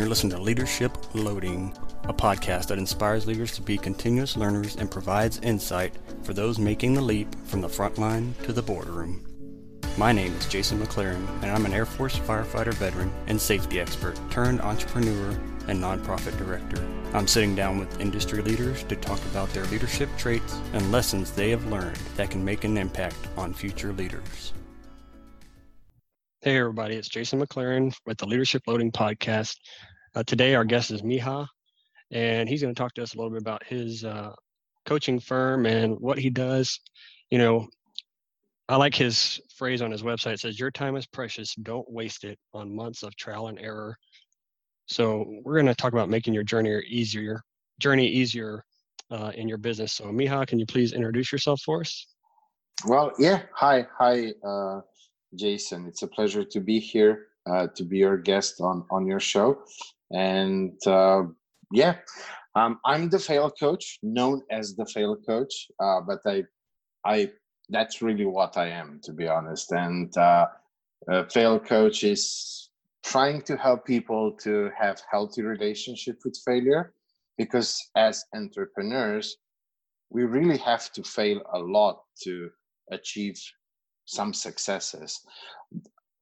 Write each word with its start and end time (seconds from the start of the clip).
You're 0.00 0.08
listening 0.08 0.32
to 0.32 0.42
Leadership 0.42 0.96
Loading, 1.14 1.76
a 2.04 2.14
podcast 2.14 2.68
that 2.68 2.78
inspires 2.78 3.26
leaders 3.26 3.52
to 3.52 3.60
be 3.60 3.76
continuous 3.76 4.34
learners 4.34 4.76
and 4.76 4.90
provides 4.90 5.40
insight 5.40 5.92
for 6.22 6.32
those 6.32 6.58
making 6.58 6.94
the 6.94 7.02
leap 7.02 7.28
from 7.44 7.60
the 7.60 7.68
front 7.68 7.98
line 7.98 8.34
to 8.44 8.54
the 8.54 8.62
boardroom. 8.62 9.26
My 9.98 10.10
name 10.10 10.32
is 10.36 10.48
Jason 10.48 10.78
McLaren, 10.80 11.28
and 11.42 11.50
I'm 11.50 11.66
an 11.66 11.74
Air 11.74 11.84
Force 11.84 12.18
firefighter 12.18 12.72
veteran 12.72 13.12
and 13.26 13.38
safety 13.38 13.78
expert 13.78 14.18
turned 14.30 14.62
entrepreneur 14.62 15.38
and 15.68 15.78
nonprofit 15.78 16.34
director. 16.38 16.82
I'm 17.12 17.28
sitting 17.28 17.54
down 17.54 17.78
with 17.78 18.00
industry 18.00 18.40
leaders 18.40 18.82
to 18.84 18.96
talk 18.96 19.22
about 19.26 19.50
their 19.50 19.66
leadership 19.66 20.08
traits 20.16 20.58
and 20.72 20.90
lessons 20.90 21.30
they 21.30 21.50
have 21.50 21.66
learned 21.66 21.98
that 22.16 22.30
can 22.30 22.42
make 22.42 22.64
an 22.64 22.78
impact 22.78 23.18
on 23.36 23.52
future 23.52 23.92
leaders. 23.92 24.54
Hey, 26.42 26.56
everybody, 26.56 26.94
it's 26.94 27.10
Jason 27.10 27.38
McLaren 27.38 27.94
with 28.06 28.16
the 28.16 28.24
Leadership 28.24 28.62
Loading 28.66 28.90
Podcast. 28.90 29.56
Uh, 30.14 30.22
today, 30.22 30.54
our 30.54 30.64
guest 30.64 30.90
is 30.90 31.02
Miha, 31.02 31.46
and 32.12 32.48
he's 32.48 32.62
going 32.62 32.74
to 32.74 32.78
talk 32.78 32.94
to 32.94 33.02
us 33.02 33.12
a 33.12 33.18
little 33.18 33.30
bit 33.30 33.42
about 33.42 33.62
his 33.66 34.06
uh, 34.06 34.32
coaching 34.86 35.20
firm 35.20 35.66
and 35.66 36.00
what 36.00 36.18
he 36.18 36.30
does. 36.30 36.80
You 37.28 37.36
know, 37.36 37.68
I 38.70 38.76
like 38.76 38.94
his 38.94 39.38
phrase 39.54 39.82
on 39.82 39.90
his 39.90 40.02
website. 40.02 40.32
It 40.32 40.40
says, 40.40 40.58
Your 40.58 40.70
time 40.70 40.96
is 40.96 41.04
precious. 41.04 41.54
Don't 41.56 41.84
waste 41.92 42.24
it 42.24 42.38
on 42.54 42.74
months 42.74 43.02
of 43.02 43.14
trial 43.16 43.48
and 43.48 43.58
error. 43.58 43.94
So, 44.86 45.26
we're 45.44 45.56
going 45.56 45.66
to 45.66 45.74
talk 45.74 45.92
about 45.92 46.08
making 46.08 46.32
your 46.32 46.42
journey 46.42 46.80
easier, 46.88 47.42
journey 47.80 48.06
easier 48.06 48.64
uh, 49.10 49.30
in 49.34 49.46
your 49.46 49.58
business. 49.58 49.92
So, 49.92 50.04
Miha, 50.06 50.46
can 50.46 50.58
you 50.58 50.64
please 50.64 50.94
introduce 50.94 51.32
yourself 51.32 51.60
for 51.60 51.82
us? 51.82 52.06
Well, 52.86 53.12
yeah. 53.18 53.42
Hi, 53.56 53.86
hi, 53.98 54.32
uh, 54.42 54.80
Jason. 55.34 55.86
It's 55.86 56.02
a 56.02 56.08
pleasure 56.08 56.44
to 56.44 56.60
be 56.60 56.78
here, 56.78 57.26
uh, 57.48 57.68
to 57.74 57.84
be 57.84 57.98
your 57.98 58.16
guest 58.16 58.60
on 58.60 58.84
on 58.90 59.06
your 59.06 59.20
show. 59.20 59.58
And 60.12 60.78
uh, 60.86 61.22
yeah, 61.72 61.96
um, 62.54 62.80
I'm 62.84 63.08
the 63.08 63.18
fail 63.18 63.50
coach, 63.50 63.98
known 64.02 64.42
as 64.50 64.74
the 64.74 64.86
fail 64.86 65.16
coach, 65.16 65.68
uh, 65.78 66.00
but 66.00 66.20
I, 66.26 66.44
I 67.04 67.30
that's 67.68 68.02
really 68.02 68.26
what 68.26 68.56
I 68.56 68.68
am, 68.68 69.00
to 69.04 69.12
be 69.12 69.28
honest. 69.28 69.70
And 69.72 70.16
uh, 70.16 70.46
fail 71.30 71.60
coach 71.60 72.02
is 72.02 72.70
trying 73.04 73.42
to 73.42 73.56
help 73.56 73.86
people 73.86 74.32
to 74.42 74.70
have 74.76 75.00
healthy 75.10 75.42
relationship 75.42 76.18
with 76.24 76.36
failure, 76.44 76.92
because 77.38 77.80
as 77.96 78.24
entrepreneurs, 78.34 79.36
we 80.10 80.24
really 80.24 80.58
have 80.58 80.90
to 80.92 81.02
fail 81.04 81.40
a 81.54 81.58
lot 81.58 82.02
to 82.24 82.50
achieve 82.90 83.40
some 84.10 84.32
successes. 84.34 85.20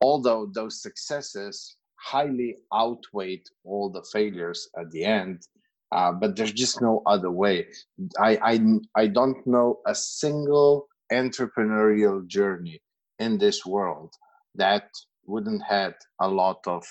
Although 0.00 0.50
those 0.54 0.82
successes 0.82 1.76
highly 1.96 2.56
outweighed 2.72 3.46
all 3.64 3.90
the 3.90 4.04
failures 4.12 4.68
at 4.78 4.90
the 4.90 5.04
end 5.04 5.46
uh, 5.92 6.12
but 6.12 6.36
there's 6.36 6.52
just 6.52 6.80
no 6.82 7.02
other 7.06 7.30
way. 7.30 7.66
I, 8.18 8.36
I 8.42 8.60
i 8.94 9.06
don't 9.06 9.46
know 9.46 9.80
a 9.86 9.94
single 9.94 10.86
entrepreneurial 11.12 12.26
journey 12.26 12.80
in 13.18 13.38
this 13.38 13.64
world 13.64 14.12
that 14.54 14.90
wouldn't 15.24 15.62
had 15.62 15.94
a 16.20 16.28
lot 16.28 16.60
of 16.66 16.84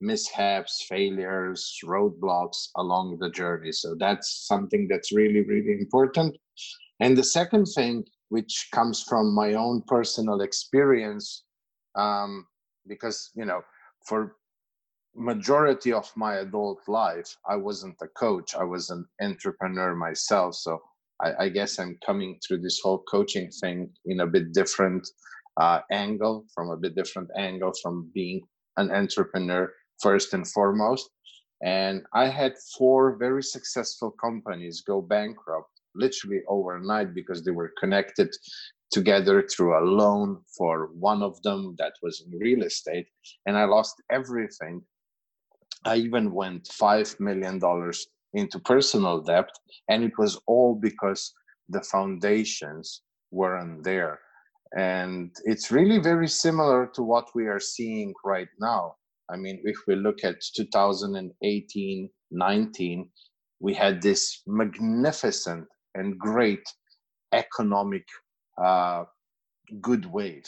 mishaps 0.00 0.84
failures 0.88 1.78
roadblocks 1.84 2.68
along 2.76 3.18
the 3.20 3.30
journey. 3.30 3.72
So 3.72 3.94
that's 3.98 4.46
something 4.46 4.86
that's 4.88 5.12
really 5.12 5.42
really 5.42 5.78
important. 5.80 6.36
And 7.00 7.16
the 7.16 7.24
second 7.24 7.66
thing 7.66 8.04
which 8.32 8.68
comes 8.72 9.02
from 9.02 9.34
my 9.34 9.52
own 9.52 9.82
personal 9.86 10.40
experience 10.40 11.44
um, 11.96 12.46
because 12.88 13.30
you 13.34 13.44
know 13.44 13.60
for 14.08 14.36
majority 15.14 15.92
of 15.92 16.10
my 16.16 16.36
adult 16.36 16.80
life 16.88 17.30
i 17.46 17.54
wasn't 17.54 17.94
a 18.00 18.08
coach 18.24 18.54
i 18.54 18.64
was 18.64 18.88
an 18.88 19.04
entrepreneur 19.20 19.94
myself. 19.94 20.54
So 20.54 20.80
i, 21.20 21.28
I 21.44 21.48
guess 21.50 21.78
i'm 21.78 21.98
coming 22.06 22.38
through 22.40 22.60
this 22.62 22.80
whole 22.82 23.02
coaching 23.14 23.50
thing 23.60 23.90
in 24.06 24.20
a 24.20 24.26
bit 24.34 24.54
different 24.54 25.06
uh, 25.60 25.80
angle 25.90 26.46
from 26.54 26.70
a 26.70 26.78
bit 26.78 26.94
different 26.94 27.28
angle 27.36 27.74
from 27.82 28.10
being 28.14 28.40
an 28.78 28.90
entrepreneur 28.90 29.70
first 30.00 30.32
and 30.32 30.48
foremost. 30.48 31.10
And 31.62 31.96
i 32.14 32.26
had 32.40 32.54
four 32.78 33.16
very 33.26 33.42
successful 33.42 34.10
companies 34.26 34.80
go 34.80 35.02
bankrupt 35.02 35.81
literally 35.94 36.40
overnight 36.48 37.14
because 37.14 37.44
they 37.44 37.50
were 37.50 37.72
connected 37.78 38.30
together 38.90 39.42
through 39.42 39.78
a 39.78 39.84
loan 39.84 40.38
for 40.56 40.90
one 40.94 41.22
of 41.22 41.40
them 41.42 41.74
that 41.78 41.94
was 42.02 42.22
in 42.26 42.38
real 42.38 42.62
estate 42.62 43.06
and 43.46 43.56
i 43.56 43.64
lost 43.64 43.94
everything 44.10 44.82
I 45.84 45.96
even 45.96 46.32
went 46.32 46.68
$5 46.68 47.18
million 47.18 47.60
into 48.34 48.58
personal 48.60 49.20
debt, 49.20 49.48
and 49.88 50.04
it 50.04 50.12
was 50.16 50.40
all 50.46 50.74
because 50.74 51.34
the 51.68 51.82
foundations 51.82 53.02
weren't 53.30 53.82
there. 53.82 54.20
And 54.76 55.34
it's 55.44 55.70
really 55.70 55.98
very 55.98 56.28
similar 56.28 56.86
to 56.94 57.02
what 57.02 57.28
we 57.34 57.46
are 57.46 57.60
seeing 57.60 58.14
right 58.24 58.48
now. 58.60 58.94
I 59.30 59.36
mean, 59.36 59.60
if 59.64 59.76
we 59.86 59.96
look 59.96 60.24
at 60.24 60.36
2018 60.56 62.10
19, 62.34 63.10
we 63.60 63.74
had 63.74 64.00
this 64.00 64.42
magnificent 64.46 65.66
and 65.94 66.18
great 66.18 66.64
economic 67.32 68.06
uh, 68.62 69.04
good 69.80 70.06
wave. 70.06 70.46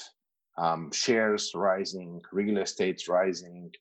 Um, 0.57 0.93
shares 0.93 1.51
rising, 1.55 2.23
real 2.33 2.59
estate 2.59 3.09
rising, 3.09 3.73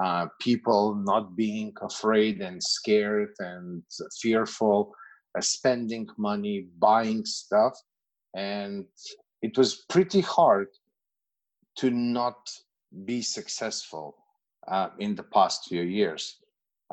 uh, 0.00 0.26
people 0.40 0.94
not 0.94 1.36
being 1.36 1.72
afraid 1.82 2.40
and 2.40 2.62
scared 2.62 3.34
and 3.40 3.82
fearful, 4.20 4.94
uh, 5.36 5.40
spending 5.40 6.08
money, 6.16 6.68
buying 6.78 7.24
stuff. 7.24 7.76
And 8.36 8.86
it 9.42 9.58
was 9.58 9.84
pretty 9.88 10.20
hard 10.20 10.68
to 11.78 11.90
not 11.90 12.48
be 13.04 13.22
successful 13.22 14.16
uh, 14.68 14.90
in 14.98 15.14
the 15.14 15.24
past 15.24 15.66
few 15.68 15.82
years. 15.82 16.36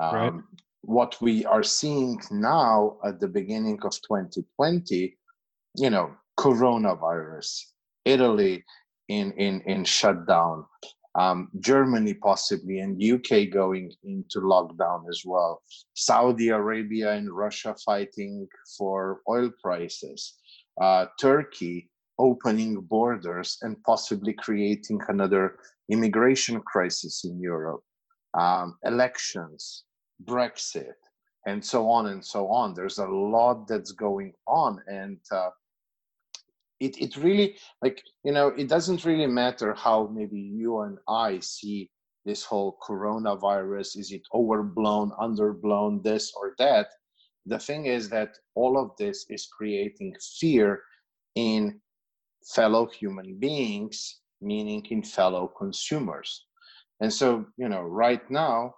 Um, 0.02 0.16
right. 0.16 0.34
What 0.88 1.18
we 1.20 1.44
are 1.44 1.64
seeing 1.64 2.22
now 2.32 2.96
at 3.04 3.20
the 3.20 3.28
beginning 3.28 3.78
of 3.84 3.92
2020, 3.92 5.18
you 5.76 5.90
know, 5.90 6.16
coronavirus, 6.40 7.62
Italy 8.06 8.64
in 9.10 9.34
in 9.34 9.60
in 9.66 9.84
shutdown, 9.84 10.64
um, 11.16 11.50
Germany 11.60 12.14
possibly, 12.14 12.80
and 12.80 13.04
UK 13.04 13.50
going 13.52 13.92
into 14.06 14.40
lockdown 14.40 15.10
as 15.10 15.24
well. 15.26 15.62
Saudi 15.94 16.50
Arabia 16.50 17.12
and 17.12 17.36
Russia 17.36 17.76
fighting 17.86 18.48
for 18.78 19.20
oil 19.28 19.52
prices. 19.62 20.36
Uh, 20.80 21.08
Turkey 21.20 21.90
opening 22.18 22.80
borders 22.80 23.58
and 23.62 23.76
possibly 23.84 24.32
creating 24.32 25.02
another 25.10 25.58
immigration 25.90 26.62
crisis 26.62 27.26
in 27.26 27.42
Europe. 27.42 27.84
Um, 28.34 28.78
elections, 28.86 29.84
Brexit, 30.26 31.00
and 31.46 31.64
so 31.64 31.90
on 31.90 32.08
and 32.08 32.24
so 32.24 32.48
on. 32.48 32.74
There's 32.74 33.00
a 33.00 33.08
lot 33.08 33.68
that's 33.68 33.92
going 33.92 34.34
on, 34.48 34.82
and 34.88 35.20
uh, 35.32 35.50
it, 36.80 36.98
it 37.02 37.18
really 37.18 37.56
like 37.82 38.04
you 38.24 38.32
know 38.32 38.48
it 38.50 38.68
doesn't 38.68 39.06
really 39.06 39.28
matter 39.28 39.74
how 39.74 40.10
maybe 40.14 40.40
you 40.40 40.82
and 40.82 40.98
i 41.08 41.40
see 41.40 41.90
this 42.26 42.44
whole 42.44 42.78
coronavirus 42.88 43.98
is 43.98 44.12
it 44.12 44.22
overblown 44.34 45.12
underblown 45.20 46.04
this 46.04 46.32
or 46.36 46.54
that 46.58 46.88
the 47.46 47.58
thing 47.58 47.86
is 47.86 48.10
that 48.10 48.36
all 48.56 48.78
of 48.78 48.92
this 48.98 49.26
is 49.30 49.48
creating 49.48 50.14
fear 50.40 50.82
in 51.36 51.80
fellow 52.46 52.88
human 52.88 53.40
beings 53.40 54.20
meaning 54.42 54.86
in 54.92 55.02
fellow 55.02 55.52
consumers 55.58 56.46
and 57.02 57.12
so 57.12 57.46
you 57.58 57.70
know 57.70 57.82
right 57.82 58.30
now 58.30 58.74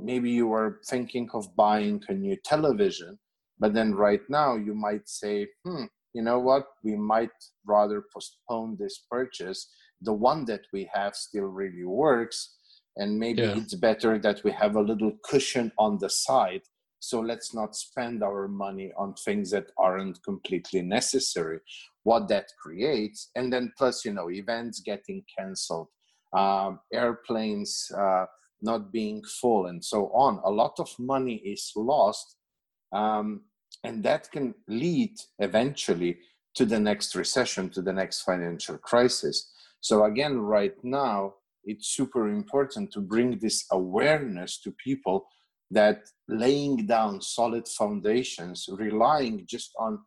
maybe 0.00 0.30
you 0.30 0.52
are 0.52 0.80
thinking 0.88 1.28
of 1.34 1.54
buying 1.56 2.02
a 2.08 2.12
new 2.14 2.36
television 2.44 3.18
but 3.58 3.72
then 3.72 3.94
right 3.94 4.22
now 4.28 4.56
you 4.56 4.74
might 4.74 5.08
say 5.08 5.46
hmm 5.64 5.84
you 6.16 6.22
know 6.22 6.38
what, 6.38 6.64
we 6.82 6.96
might 6.96 7.36
rather 7.66 8.02
postpone 8.10 8.78
this 8.80 9.04
purchase. 9.10 9.70
The 10.00 10.14
one 10.14 10.46
that 10.46 10.62
we 10.72 10.88
have 10.94 11.14
still 11.14 11.44
really 11.44 11.84
works, 11.84 12.56
and 12.96 13.18
maybe 13.18 13.42
yeah. 13.42 13.54
it's 13.58 13.74
better 13.74 14.18
that 14.20 14.42
we 14.42 14.50
have 14.52 14.76
a 14.76 14.80
little 14.80 15.12
cushion 15.22 15.70
on 15.78 15.98
the 16.00 16.08
side. 16.08 16.62
So 17.00 17.20
let's 17.20 17.52
not 17.52 17.76
spend 17.76 18.22
our 18.22 18.48
money 18.48 18.92
on 18.96 19.12
things 19.12 19.50
that 19.50 19.66
aren't 19.76 20.22
completely 20.24 20.80
necessary. 20.80 21.60
What 22.04 22.28
that 22.28 22.46
creates, 22.62 23.30
and 23.36 23.52
then 23.52 23.74
plus, 23.76 24.02
you 24.06 24.14
know, 24.14 24.30
events 24.30 24.80
getting 24.80 25.22
canceled, 25.38 25.88
um, 26.32 26.80
airplanes 26.94 27.92
uh, 27.94 28.24
not 28.62 28.92
being 28.92 29.22
full, 29.40 29.66
and 29.66 29.84
so 29.84 30.06
on. 30.08 30.40
A 30.44 30.50
lot 30.50 30.78
of 30.78 30.88
money 30.98 31.36
is 31.36 31.72
lost. 31.76 32.36
Um, 32.92 33.42
and 33.84 34.02
that 34.04 34.30
can 34.30 34.54
lead 34.68 35.14
eventually 35.38 36.18
to 36.54 36.64
the 36.64 36.80
next 36.80 37.14
recession 37.14 37.68
to 37.70 37.82
the 37.82 37.92
next 37.92 38.22
financial 38.22 38.78
crisis 38.78 39.52
so 39.80 40.04
again 40.04 40.38
right 40.38 40.72
now 40.82 41.34
it's 41.66 41.88
super 41.88 42.28
important 42.28 42.90
to 42.92 43.00
bring 43.00 43.38
this 43.38 43.66
awareness 43.72 44.58
to 44.60 44.70
people 44.82 45.26
that 45.70 46.02
laying 46.28 46.86
down 46.86 47.20
solid 47.20 47.66
foundations, 47.66 48.68
relying 48.72 49.44
just 49.46 49.72
on 49.78 49.98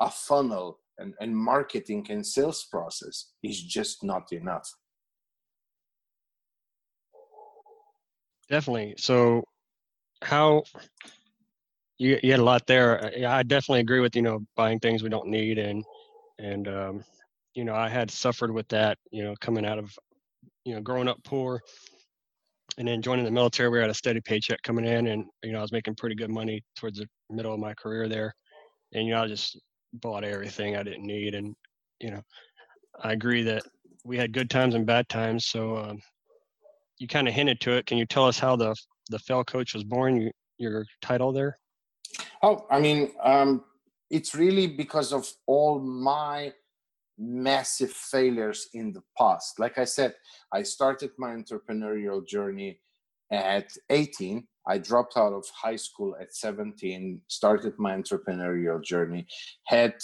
a 0.00 0.10
funnel 0.10 0.78
and, 0.98 1.14
and 1.20 1.36
marketing 1.36 2.06
and 2.10 2.24
sales 2.24 2.66
process 2.70 3.32
is 3.42 3.62
just 3.62 4.04
not 4.04 4.30
enough. 4.32 4.70
Definitely. 8.48 8.94
So, 8.98 9.44
how 10.22 10.64
you, 11.98 12.18
you 12.22 12.30
had 12.30 12.40
a 12.40 12.44
lot 12.44 12.66
there. 12.66 13.12
I 13.26 13.42
definitely 13.42 13.80
agree 13.80 14.00
with 14.00 14.14
you 14.16 14.22
know 14.22 14.40
buying 14.56 14.78
things 14.80 15.02
we 15.02 15.08
don't 15.08 15.28
need 15.28 15.58
and 15.58 15.84
and 16.38 16.68
um, 16.68 17.04
you 17.54 17.64
know 17.64 17.74
I 17.74 17.88
had 17.88 18.10
suffered 18.10 18.52
with 18.52 18.68
that. 18.68 18.98
You 19.10 19.24
know, 19.24 19.34
coming 19.40 19.66
out 19.66 19.78
of 19.78 19.92
you 20.64 20.74
know 20.74 20.80
growing 20.80 21.08
up 21.08 21.18
poor 21.24 21.60
and 22.78 22.86
then 22.86 23.02
joining 23.02 23.24
the 23.24 23.30
military, 23.30 23.68
we 23.68 23.78
had 23.80 23.90
a 23.90 23.94
steady 23.94 24.20
paycheck 24.20 24.62
coming 24.62 24.84
in, 24.84 25.08
and 25.08 25.24
you 25.42 25.52
know 25.52 25.58
I 25.58 25.62
was 25.62 25.72
making 25.72 25.96
pretty 25.96 26.14
good 26.14 26.30
money 26.30 26.62
towards 26.76 26.98
the 26.98 27.06
middle 27.30 27.52
of 27.52 27.60
my 27.60 27.74
career 27.74 28.08
there, 28.08 28.34
and 28.94 29.06
you 29.06 29.14
know 29.14 29.22
I 29.22 29.26
just 29.28 29.58
bought 29.94 30.24
everything 30.24 30.76
I 30.76 30.82
didn't 30.82 31.06
need, 31.06 31.34
and 31.34 31.54
you 32.00 32.10
know 32.10 32.22
I 33.02 33.12
agree 33.12 33.42
that 33.44 33.64
we 34.04 34.16
had 34.16 34.32
good 34.32 34.50
times 34.50 34.74
and 34.74 34.86
bad 34.86 35.08
times. 35.08 35.46
So 35.46 35.76
um, 35.76 36.00
you 36.98 37.08
kind 37.08 37.28
of 37.28 37.34
hinted 37.34 37.60
to 37.62 37.72
it. 37.72 37.86
Can 37.86 37.98
you 37.98 38.06
tell 38.06 38.26
us 38.26 38.38
how 38.38 38.56
the 38.56 38.74
the 39.10 39.18
fail 39.18 39.44
coach 39.44 39.74
was 39.74 39.84
born? 39.84 40.20
You, 40.20 40.30
your 40.58 40.84
title 41.00 41.32
there? 41.32 41.56
Oh, 42.42 42.66
I 42.70 42.80
mean, 42.80 43.12
um, 43.22 43.64
it's 44.10 44.34
really 44.34 44.66
because 44.66 45.12
of 45.12 45.30
all 45.46 45.80
my 45.80 46.52
massive 47.18 47.92
failures 47.92 48.68
in 48.74 48.92
the 48.92 49.02
past. 49.16 49.58
Like 49.58 49.78
I 49.78 49.84
said, 49.84 50.14
I 50.52 50.62
started 50.62 51.10
my 51.18 51.30
entrepreneurial 51.30 52.26
journey 52.26 52.80
at 53.30 53.70
18. 53.90 54.46
I 54.66 54.78
dropped 54.78 55.16
out 55.16 55.32
of 55.32 55.44
high 55.54 55.76
school 55.76 56.14
at 56.20 56.34
17, 56.34 57.20
started 57.26 57.74
my 57.78 57.96
entrepreneurial 57.96 58.82
journey, 58.82 59.26
had 59.66 59.94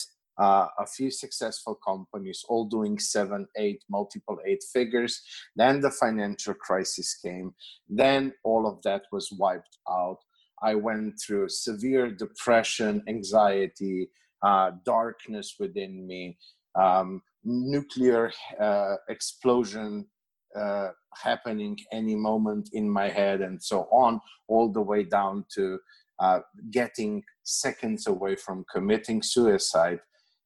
uh, 0.40 0.66
a 0.78 0.86
few 0.86 1.10
successful 1.10 1.78
companies, 1.86 2.44
all 2.48 2.64
doing 2.64 2.98
seven, 2.98 3.46
eight, 3.56 3.82
multiple 3.88 4.38
eight 4.46 4.62
figures. 4.72 5.22
Then 5.56 5.80
the 5.80 5.90
financial 5.90 6.54
crisis 6.54 7.14
came. 7.14 7.54
Then 7.88 8.32
all 8.42 8.66
of 8.66 8.82
that 8.82 9.02
was 9.12 9.30
wiped 9.32 9.78
out. 9.88 10.18
I 10.62 10.74
went 10.74 11.20
through 11.20 11.48
severe 11.48 12.10
depression, 12.10 13.02
anxiety, 13.08 14.08
uh, 14.42 14.72
darkness 14.84 15.56
within 15.58 16.06
me, 16.06 16.38
um, 16.74 17.22
nuclear 17.44 18.32
uh, 18.60 18.96
explosion 19.08 20.06
uh, 20.58 20.88
happening 21.22 21.76
any 21.92 22.14
moment 22.14 22.70
in 22.72 22.88
my 22.88 23.08
head, 23.08 23.40
and 23.40 23.62
so 23.62 23.88
on, 23.90 24.20
all 24.48 24.72
the 24.72 24.80
way 24.80 25.02
down 25.02 25.44
to 25.54 25.78
uh, 26.20 26.40
getting 26.70 27.22
seconds 27.42 28.06
away 28.06 28.36
from 28.36 28.64
committing 28.72 29.22
suicide. 29.22 30.00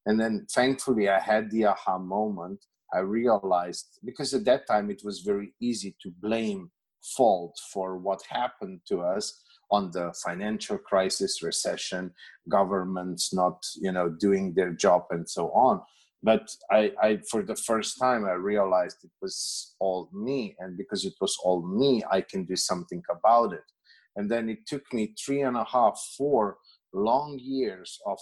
And 0.08 0.18
then 0.18 0.46
thankfully, 0.50 1.10
I 1.10 1.20
had 1.20 1.50
the 1.50 1.66
aha 1.66 1.98
moment. 1.98 2.64
I 2.94 3.00
realized 3.00 3.98
because 4.02 4.32
at 4.32 4.46
that 4.46 4.66
time 4.66 4.90
it 4.90 5.02
was 5.04 5.20
very 5.20 5.52
easy 5.60 5.94
to 6.02 6.10
blame 6.22 6.70
fault 7.16 7.54
for 7.70 7.98
what 7.98 8.22
happened 8.30 8.80
to 8.88 9.02
us 9.02 9.44
on 9.70 9.90
the 9.90 10.14
financial 10.24 10.78
crisis, 10.78 11.42
recession, 11.42 12.10
governments 12.48 13.34
not, 13.34 13.62
you 13.76 13.92
know, 13.92 14.08
doing 14.08 14.54
their 14.54 14.72
job 14.72 15.04
and 15.10 15.28
so 15.28 15.50
on. 15.50 15.82
But 16.22 16.48
I, 16.70 16.92
I, 17.02 17.18
for 17.30 17.42
the 17.42 17.54
first 17.54 17.98
time, 18.00 18.24
I 18.24 18.32
realized 18.32 19.04
it 19.04 19.10
was 19.20 19.74
all 19.78 20.08
me, 20.12 20.56
and 20.58 20.76
because 20.78 21.04
it 21.04 21.14
was 21.20 21.36
all 21.44 21.62
me, 21.62 22.02
I 22.10 22.22
can 22.22 22.44
do 22.46 22.56
something 22.56 23.02
about 23.10 23.52
it. 23.52 23.68
And 24.16 24.30
then 24.30 24.48
it 24.48 24.66
took 24.66 24.90
me 24.92 25.14
three 25.22 25.42
and 25.42 25.56
a 25.56 25.64
half, 25.64 26.00
four 26.16 26.56
long 26.94 27.38
years 27.38 28.00
of 28.06 28.18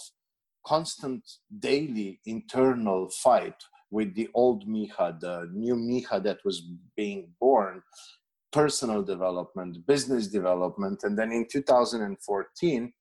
constant 0.67 1.23
daily 1.59 2.19
internal 2.25 3.09
fight 3.09 3.55
with 3.89 4.13
the 4.15 4.27
old 4.33 4.67
Miha, 4.67 5.17
the 5.19 5.49
new 5.53 5.75
Miha 5.75 6.21
that 6.23 6.39
was 6.43 6.61
being 6.97 7.29
born, 7.39 7.81
personal 8.51 9.01
development, 9.01 9.85
business 9.87 10.27
development. 10.27 11.03
And 11.03 11.17
then 11.17 11.31
in 11.31 11.47
2014, 11.49 12.93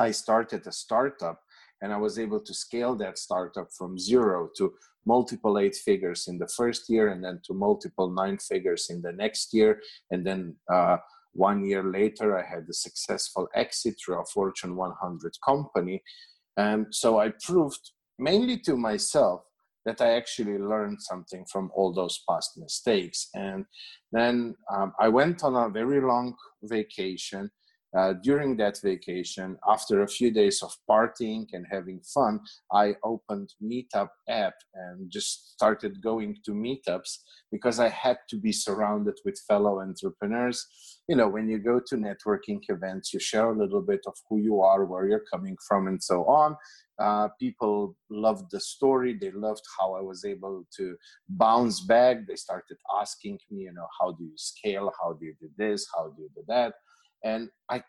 I 0.00 0.10
started 0.10 0.66
a 0.66 0.72
startup 0.72 1.40
and 1.80 1.92
I 1.92 1.96
was 1.96 2.18
able 2.18 2.40
to 2.40 2.54
scale 2.54 2.96
that 2.96 3.18
startup 3.18 3.68
from 3.78 3.96
zero 3.98 4.48
to 4.56 4.72
multiple 5.06 5.58
eight 5.58 5.76
figures 5.76 6.26
in 6.26 6.38
the 6.38 6.48
first 6.48 6.88
year 6.88 7.08
and 7.08 7.22
then 7.22 7.40
to 7.46 7.54
multiple 7.54 8.10
nine 8.10 8.38
figures 8.38 8.88
in 8.90 9.00
the 9.02 9.12
next 9.12 9.54
year. 9.54 9.80
And 10.10 10.26
then 10.26 10.56
uh, 10.72 10.96
one 11.34 11.64
year 11.64 11.84
later, 11.84 12.38
I 12.38 12.42
had 12.42 12.66
a 12.68 12.72
successful 12.72 13.48
exit 13.54 13.96
through 14.00 14.20
a 14.20 14.24
Fortune 14.24 14.76
100 14.76 15.36
company. 15.44 16.02
And 16.56 16.86
so 16.90 17.18
I 17.18 17.32
proved 17.44 17.90
mainly 18.18 18.58
to 18.60 18.76
myself 18.76 19.42
that 19.84 20.00
I 20.00 20.14
actually 20.14 20.58
learned 20.58 21.02
something 21.02 21.44
from 21.50 21.70
all 21.74 21.92
those 21.92 22.22
past 22.28 22.56
mistakes. 22.56 23.28
And 23.34 23.66
then 24.12 24.54
um, 24.72 24.92
I 24.98 25.08
went 25.08 25.44
on 25.44 25.54
a 25.54 25.68
very 25.68 26.00
long 26.00 26.34
vacation. 26.62 27.50
Uh, 27.96 28.14
during 28.24 28.56
that 28.56 28.78
vacation, 28.82 29.56
after 29.68 30.02
a 30.02 30.08
few 30.08 30.32
days 30.32 30.62
of 30.62 30.72
partying 30.90 31.46
and 31.52 31.64
having 31.70 32.00
fun, 32.12 32.40
I 32.72 32.94
opened 33.04 33.50
Meetup 33.62 34.08
app 34.28 34.54
and 34.74 35.10
just 35.10 35.52
started 35.52 36.02
going 36.02 36.36
to 36.44 36.52
meetups 36.52 37.18
because 37.52 37.78
I 37.78 37.88
had 37.88 38.18
to 38.30 38.36
be 38.36 38.50
surrounded 38.50 39.14
with 39.24 39.40
fellow 39.46 39.80
entrepreneurs. 39.80 40.66
You 41.08 41.14
know, 41.14 41.28
when 41.28 41.48
you 41.48 41.58
go 41.58 41.80
to 41.86 41.96
networking 41.96 42.60
events, 42.68 43.14
you 43.14 43.20
share 43.20 43.50
a 43.50 43.56
little 43.56 43.82
bit 43.82 44.00
of 44.08 44.14
who 44.28 44.38
you 44.38 44.60
are, 44.60 44.84
where 44.84 45.06
you're 45.08 45.24
coming 45.32 45.56
from, 45.68 45.86
and 45.86 46.02
so 46.02 46.24
on. 46.24 46.56
Uh, 46.98 47.28
people 47.40 47.96
loved 48.10 48.50
the 48.50 48.60
story. 48.60 49.16
They 49.20 49.30
loved 49.30 49.62
how 49.78 49.94
I 49.94 50.00
was 50.00 50.24
able 50.24 50.64
to 50.76 50.96
bounce 51.28 51.80
back. 51.80 52.26
They 52.26 52.36
started 52.36 52.78
asking 53.00 53.38
me, 53.50 53.62
you 53.62 53.72
know, 53.72 53.86
how 54.00 54.12
do 54.12 54.24
you 54.24 54.36
scale? 54.36 54.92
How 55.00 55.12
do 55.12 55.26
you 55.26 55.34
do 55.40 55.48
this? 55.56 55.86
How 55.94 56.08
do 56.08 56.22
you 56.22 56.30
do 56.34 56.42
that? 56.48 56.74
And 57.24 57.48
I 57.70 57.82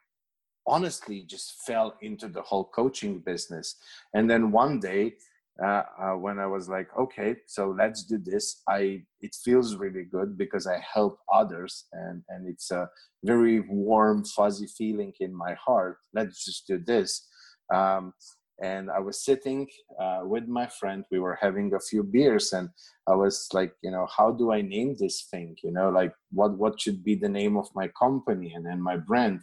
honestly 0.65 1.23
just 1.27 1.61
fell 1.67 1.95
into 2.01 2.27
the 2.27 2.41
whole 2.41 2.65
coaching 2.65 3.19
business. 3.19 3.75
And 4.13 4.29
then 4.29 4.51
one 4.51 4.79
day, 4.79 5.15
uh, 5.63 5.83
uh, 6.01 6.11
when 6.17 6.37
I 6.37 6.47
was 6.47 6.67
like, 6.67 6.89
okay, 6.99 7.37
so 7.47 7.73
let's 7.77 8.03
do 8.03 8.17
this. 8.17 8.61
I 8.67 9.03
it 9.21 9.35
feels 9.41 9.77
really 9.77 10.03
good 10.03 10.37
because 10.37 10.67
I 10.67 10.79
help 10.93 11.19
others, 11.33 11.85
and 11.93 12.23
and 12.27 12.45
it's 12.45 12.71
a 12.71 12.89
very 13.23 13.61
warm, 13.61 14.25
fuzzy 14.25 14.67
feeling 14.67 15.13
in 15.21 15.33
my 15.33 15.53
heart. 15.53 15.97
Let's 16.13 16.43
just 16.43 16.67
do 16.67 16.77
this. 16.77 17.25
Um, 17.73 18.13
and 18.61 18.89
I 18.89 18.99
was 18.99 19.23
sitting 19.23 19.67
uh, 19.99 20.21
with 20.23 20.47
my 20.47 20.67
friend. 20.67 21.03
We 21.11 21.19
were 21.19 21.37
having 21.41 21.73
a 21.73 21.79
few 21.79 22.03
beers, 22.03 22.53
and 22.53 22.69
I 23.07 23.15
was 23.15 23.47
like, 23.53 23.73
you 23.83 23.91
know, 23.91 24.07
how 24.15 24.31
do 24.31 24.51
I 24.51 24.61
name 24.61 24.95
this 24.97 25.27
thing? 25.29 25.55
You 25.63 25.71
know, 25.71 25.89
like 25.89 26.13
what 26.31 26.57
what 26.57 26.79
should 26.79 27.03
be 27.03 27.15
the 27.15 27.29
name 27.29 27.57
of 27.57 27.67
my 27.75 27.89
company 27.99 28.53
and 28.53 28.65
then 28.65 28.81
my 28.81 28.97
brand? 28.97 29.41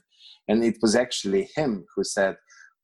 And 0.49 0.65
it 0.65 0.79
was 0.81 0.97
actually 0.97 1.49
him 1.55 1.85
who 1.95 2.05
said, 2.05 2.37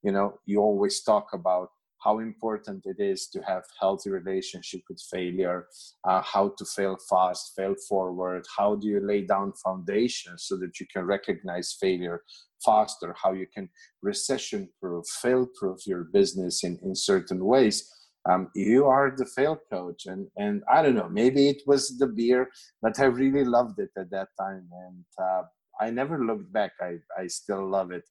you 0.03 0.13
know, 0.13 0.39
you 0.47 0.61
always 0.61 1.03
talk 1.03 1.29
about 1.33 1.71
how 2.03 2.19
important 2.21 2.85
it 2.87 3.01
is 3.01 3.29
to 3.29 3.41
have 3.43 3.63
healthy 3.81 4.11
relationship 4.11 4.81
with 4.89 5.01
failure 5.11 5.67
uh, 6.05 6.23
how 6.23 6.53
to 6.57 6.65
fail 6.65 6.97
fast 7.09 7.53
fail 7.57 7.75
forward 7.89 8.45
how 8.57 8.75
do 8.75 8.87
you 8.87 9.01
lay 9.01 9.23
down 9.23 9.53
foundations 9.65 10.45
so 10.45 10.57
that 10.57 10.79
you 10.81 10.87
can 10.93 11.05
recognize 11.05 11.77
failure 11.81 12.23
faster 12.65 13.15
how 13.23 13.33
you 13.33 13.47
can 13.53 13.69
recession 14.03 14.69
proof 14.81 15.05
fail 15.23 15.47
proof 15.59 15.87
your 15.87 16.05
business 16.13 16.65
in, 16.65 16.79
in 16.83 16.95
certain 16.95 17.45
ways. 17.45 17.89
Um, 18.29 18.49
you 18.55 18.85
are 18.87 19.15
the 19.17 19.25
fail 19.25 19.59
coach 19.73 20.07
and 20.07 20.27
and 20.37 20.63
i 20.71 20.83
don't 20.83 20.97
know 20.97 21.09
maybe 21.09 21.49
it 21.49 21.63
was 21.67 21.97
the 21.99 22.07
beer 22.07 22.49
but 22.83 22.99
i 22.99 23.05
really 23.05 23.45
loved 23.45 23.79
it 23.79 23.91
at 23.97 24.11
that 24.11 24.29
time 24.39 24.69
and 24.87 25.05
uh, 25.23 25.43
i 25.81 25.89
never 25.89 26.23
looked 26.23 26.53
back. 26.53 26.73
I 26.81 26.97
i 27.17 27.27
still 27.29 27.67
love 27.67 27.91
it 27.93 28.05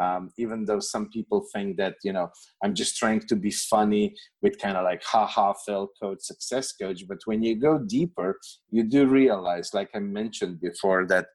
um, 0.00 0.30
even 0.38 0.64
though 0.64 0.80
some 0.80 1.08
people 1.10 1.46
think 1.52 1.76
that 1.76 1.94
you 2.02 2.12
know 2.12 2.28
i'm 2.64 2.74
just 2.74 2.96
trying 2.96 3.20
to 3.20 3.36
be 3.36 3.50
funny 3.50 4.14
with 4.42 4.58
kind 4.58 4.76
of 4.76 4.84
like 4.84 5.02
haha 5.04 5.52
fail 5.66 5.88
coach 6.00 6.20
success 6.20 6.72
coach 6.72 7.02
but 7.08 7.18
when 7.26 7.42
you 7.42 7.54
go 7.54 7.78
deeper 7.78 8.38
you 8.70 8.82
do 8.82 9.06
realize 9.06 9.70
like 9.74 9.90
i 9.94 9.98
mentioned 9.98 10.60
before 10.60 11.06
that 11.06 11.26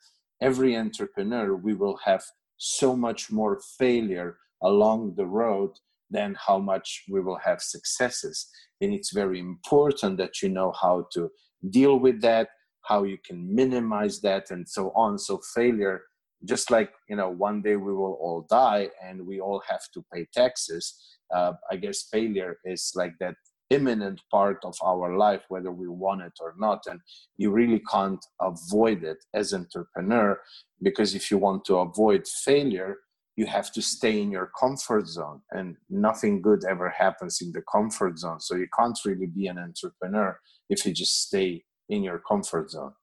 every 0.42 0.76
entrepreneur 0.76 1.56
we 1.56 1.74
will 1.74 1.98
have 2.04 2.24
so 2.58 2.96
much 2.96 3.32
more 3.32 3.60
failure 3.78 4.38
along 4.64 5.14
the 5.16 5.26
road 5.26 5.72
than 6.10 6.36
how 6.48 6.60
much 6.60 7.04
we 7.10 7.20
will 7.22 7.38
have 7.38 7.62
successes. 7.62 8.48
And 8.82 8.94
it's 8.94 9.12
very 9.12 9.40
important 9.40 10.18
that 10.18 10.42
you 10.42 10.50
know 10.50 10.72
how 10.82 11.08
to 11.14 11.30
deal 11.70 11.98
with 12.00 12.22
that 12.22 12.50
how 12.84 13.04
you 13.04 13.18
can 13.26 13.54
minimize 13.54 14.22
that 14.22 14.52
and 14.52 14.68
so 14.70 14.92
on. 14.96 15.18
So 15.18 15.42
failure 15.56 16.04
just 16.46 16.72
like 16.72 16.92
you 17.10 17.16
know 17.16 17.30
one 17.30 17.62
day 17.62 17.76
we 17.76 17.94
will 17.94 18.18
all 18.22 18.46
die 18.50 18.90
and 19.04 19.26
we 19.26 19.40
all 19.40 19.62
have 19.68 19.82
to 19.94 20.04
pay 20.14 20.28
taxes 20.34 21.18
uh, 21.34 21.54
i 21.72 21.76
guess 21.76 22.08
failure 22.12 22.58
is 22.66 22.92
like 22.96 23.14
that 23.20 23.36
imminent 23.70 24.22
part 24.30 24.60
of 24.64 24.76
our 24.84 25.18
life 25.18 25.42
whether 25.50 25.72
we 25.72 25.88
want 25.88 26.22
it 26.22 26.34
or 26.40 26.54
not. 26.58 26.84
And 26.88 27.00
you 27.38 27.52
really 27.52 27.82
can't 27.92 28.24
avoid 28.42 29.04
it 29.04 29.18
as 29.34 29.54
entrepreneur 29.54 30.40
because 30.82 31.16
if 31.16 31.32
you 31.32 31.38
want 31.38 31.66
to 31.66 31.78
avoid 31.78 32.28
failure 32.28 32.98
you 33.38 33.46
have 33.46 33.70
to 33.70 33.82
stay 33.82 34.22
in 34.22 34.32
your 34.32 34.50
comfort 34.58 35.08
zone 35.08 35.42
and 35.52 35.76
nothing 35.90 36.42
good 36.42 36.64
ever 36.64 36.90
happens 36.90 37.42
in 37.42 37.52
the 37.52 37.62
comfort 37.70 38.18
zone. 38.18 38.40
So 38.40 38.56
you 38.56 38.68
can't 38.78 38.98
really 39.04 39.26
be 39.26 39.48
an 39.48 39.58
entrepreneur 39.58 40.40
if 40.70 40.86
you 40.86 40.94
just 40.94 41.24
stay 41.28 41.66
in 41.90 42.02
your 42.02 42.20
comfort 42.20 42.72
zone 42.72 42.94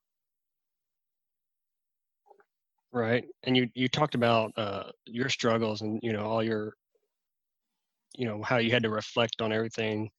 right 2.92 3.24
and 3.44 3.56
you 3.56 3.68
you 3.74 3.88
talked 3.88 4.14
about 4.14 4.52
uh, 4.56 4.84
your 5.06 5.28
struggles 5.28 5.80
and 5.82 6.00
you 6.02 6.12
know 6.12 6.24
all 6.24 6.42
your 6.42 6.74
you 8.16 8.26
know 8.26 8.42
how 8.42 8.58
you 8.58 8.70
had 8.70 8.82
to 8.82 8.90
reflect 8.90 9.40
on 9.40 9.52
everything. 9.52 10.10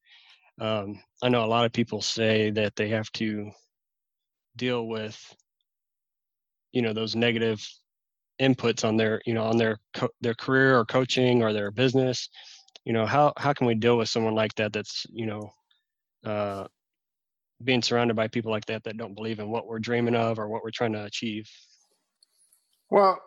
Um, 0.62 1.02
i 1.24 1.30
know 1.30 1.44
a 1.46 1.48
lot 1.48 1.66
of 1.66 1.74
people 1.74 2.02
say 2.02 2.52
that 2.52 2.76
they 2.76 2.90
have 2.90 3.12
to 3.14 3.52
deal 4.56 4.88
with 4.88 5.36
you 6.72 6.82
know 6.82 6.94
those 6.94 7.16
negative 7.16 7.66
inputs 8.42 8.86
on 8.86 8.98
their 8.98 9.22
you 9.26 9.34
know 9.34 9.44
on 9.46 9.58
their 9.58 9.78
co- 9.94 10.10
their 10.22 10.34
career 10.36 10.78
or 10.78 10.86
coaching 10.86 11.44
or 11.44 11.54
their 11.54 11.72
business. 11.72 12.30
You 12.86 12.94
know 12.94 13.06
how 13.06 13.34
how 13.38 13.54
can 13.54 13.68
we 13.68 13.76
deal 13.76 13.98
with 13.98 14.10
someone 14.10 14.36
like 14.36 14.56
that 14.56 14.74
that's 14.74 15.06
you 15.12 15.26
know 15.28 15.52
uh, 16.26 16.68
being 17.64 17.82
surrounded 17.82 18.16
by 18.16 18.28
people 18.28 18.52
like 18.52 18.66
that 18.68 18.84
that 18.84 18.98
don't 18.98 19.16
believe 19.16 19.40
in 19.40 19.50
what 19.50 19.68
we're 19.68 19.80
dreaming 19.80 20.16
of 20.16 20.40
or 20.40 20.48
what 20.50 20.64
we're 20.64 20.72
trying 20.72 20.94
to 20.94 21.06
achieve 21.06 21.50
well 22.94 23.20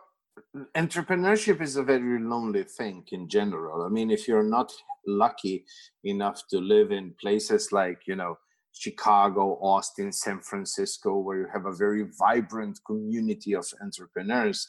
entrepreneurship 0.77 1.61
is 1.61 1.75
a 1.75 1.83
very 1.83 2.21
lonely 2.21 2.63
thing 2.63 3.03
in 3.11 3.27
general. 3.27 3.85
I 3.85 3.89
mean 3.89 4.09
if 4.09 4.25
you're 4.27 4.51
not 4.57 4.71
lucky 5.05 5.65
enough 6.05 6.43
to 6.51 6.59
live 6.59 6.91
in 6.91 7.13
places 7.19 7.71
like 7.71 7.99
you 8.07 8.15
know 8.15 8.37
chicago 8.73 9.57
austin 9.61 10.11
san 10.11 10.39
francisco 10.41 11.17
where 11.17 11.39
you 11.39 11.47
have 11.51 11.65
a 11.65 11.75
very 11.85 12.03
vibrant 12.19 12.77
community 12.85 13.55
of 13.55 13.65
entrepreneurs 13.81 14.59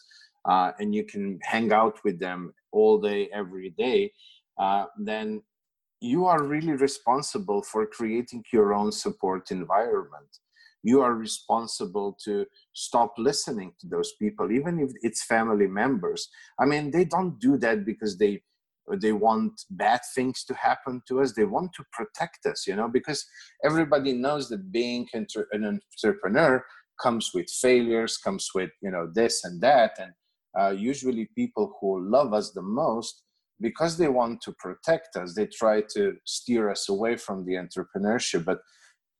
uh, 0.49 0.71
and 0.78 0.95
you 0.95 1.05
can 1.05 1.38
hang 1.43 1.73
out 1.73 1.99
with 2.05 2.19
them 2.19 2.55
all 2.73 2.99
day 3.00 3.28
every 3.35 3.71
day 3.71 4.11
uh, 4.59 4.87
then 4.99 5.43
you 6.00 6.25
are 6.26 6.45
really 6.45 6.75
responsible 6.88 7.62
for 7.62 7.85
creating 7.85 8.43
your 8.52 8.73
own 8.73 8.90
support 8.93 9.50
environment 9.50 10.31
you 10.82 11.00
are 11.00 11.14
responsible 11.14 12.16
to 12.25 12.47
stop 12.73 13.14
listening 13.18 13.73
to 13.80 13.88
those 13.88 14.12
people 14.20 14.52
even 14.52 14.78
if 14.78 14.90
it's 15.02 15.25
family 15.25 15.66
members. 15.66 16.28
I 16.58 16.66
mean 16.66 16.90
they 16.90 17.04
don't 17.04 17.38
do 17.38 17.56
that 17.58 17.85
because 17.85 18.16
they 18.18 18.42
they 19.02 19.12
want 19.12 19.52
bad 19.70 20.00
things 20.14 20.44
to 20.44 20.54
happen 20.54 21.02
to 21.08 21.20
us. 21.20 21.35
They 21.35 21.44
want 21.44 21.73
to 21.75 21.85
protect 21.92 22.47
us 22.47 22.66
you 22.66 22.76
know 22.76 22.88
because 22.88 23.25
everybody 23.64 24.12
knows 24.12 24.49
that 24.49 24.73
being 24.73 25.06
an 25.12 25.80
entrepreneur 26.02 26.64
comes 27.00 27.30
with 27.35 27.49
failures 27.50 28.16
comes 28.16 28.49
with 28.54 28.70
you 28.80 28.90
know 28.90 29.11
this 29.12 29.44
and 29.44 29.61
that. 29.62 29.92
And 29.99 30.12
uh, 30.58 30.70
usually 30.70 31.28
people 31.37 31.76
who 31.80 32.08
love 32.08 32.32
us 32.32 32.52
the 32.52 32.62
most 32.62 33.23
because 33.61 33.99
they 33.99 34.08
want 34.08 34.40
to 34.40 34.52
protect 34.52 35.16
us 35.16 35.35
they 35.35 35.47
try 35.47 35.82
to 35.94 36.14
steer 36.25 36.70
us 36.70 36.88
away 36.88 37.16
from 37.16 37.44
the 37.44 37.54
entrepreneurship. 37.54 38.44
But 38.44 38.58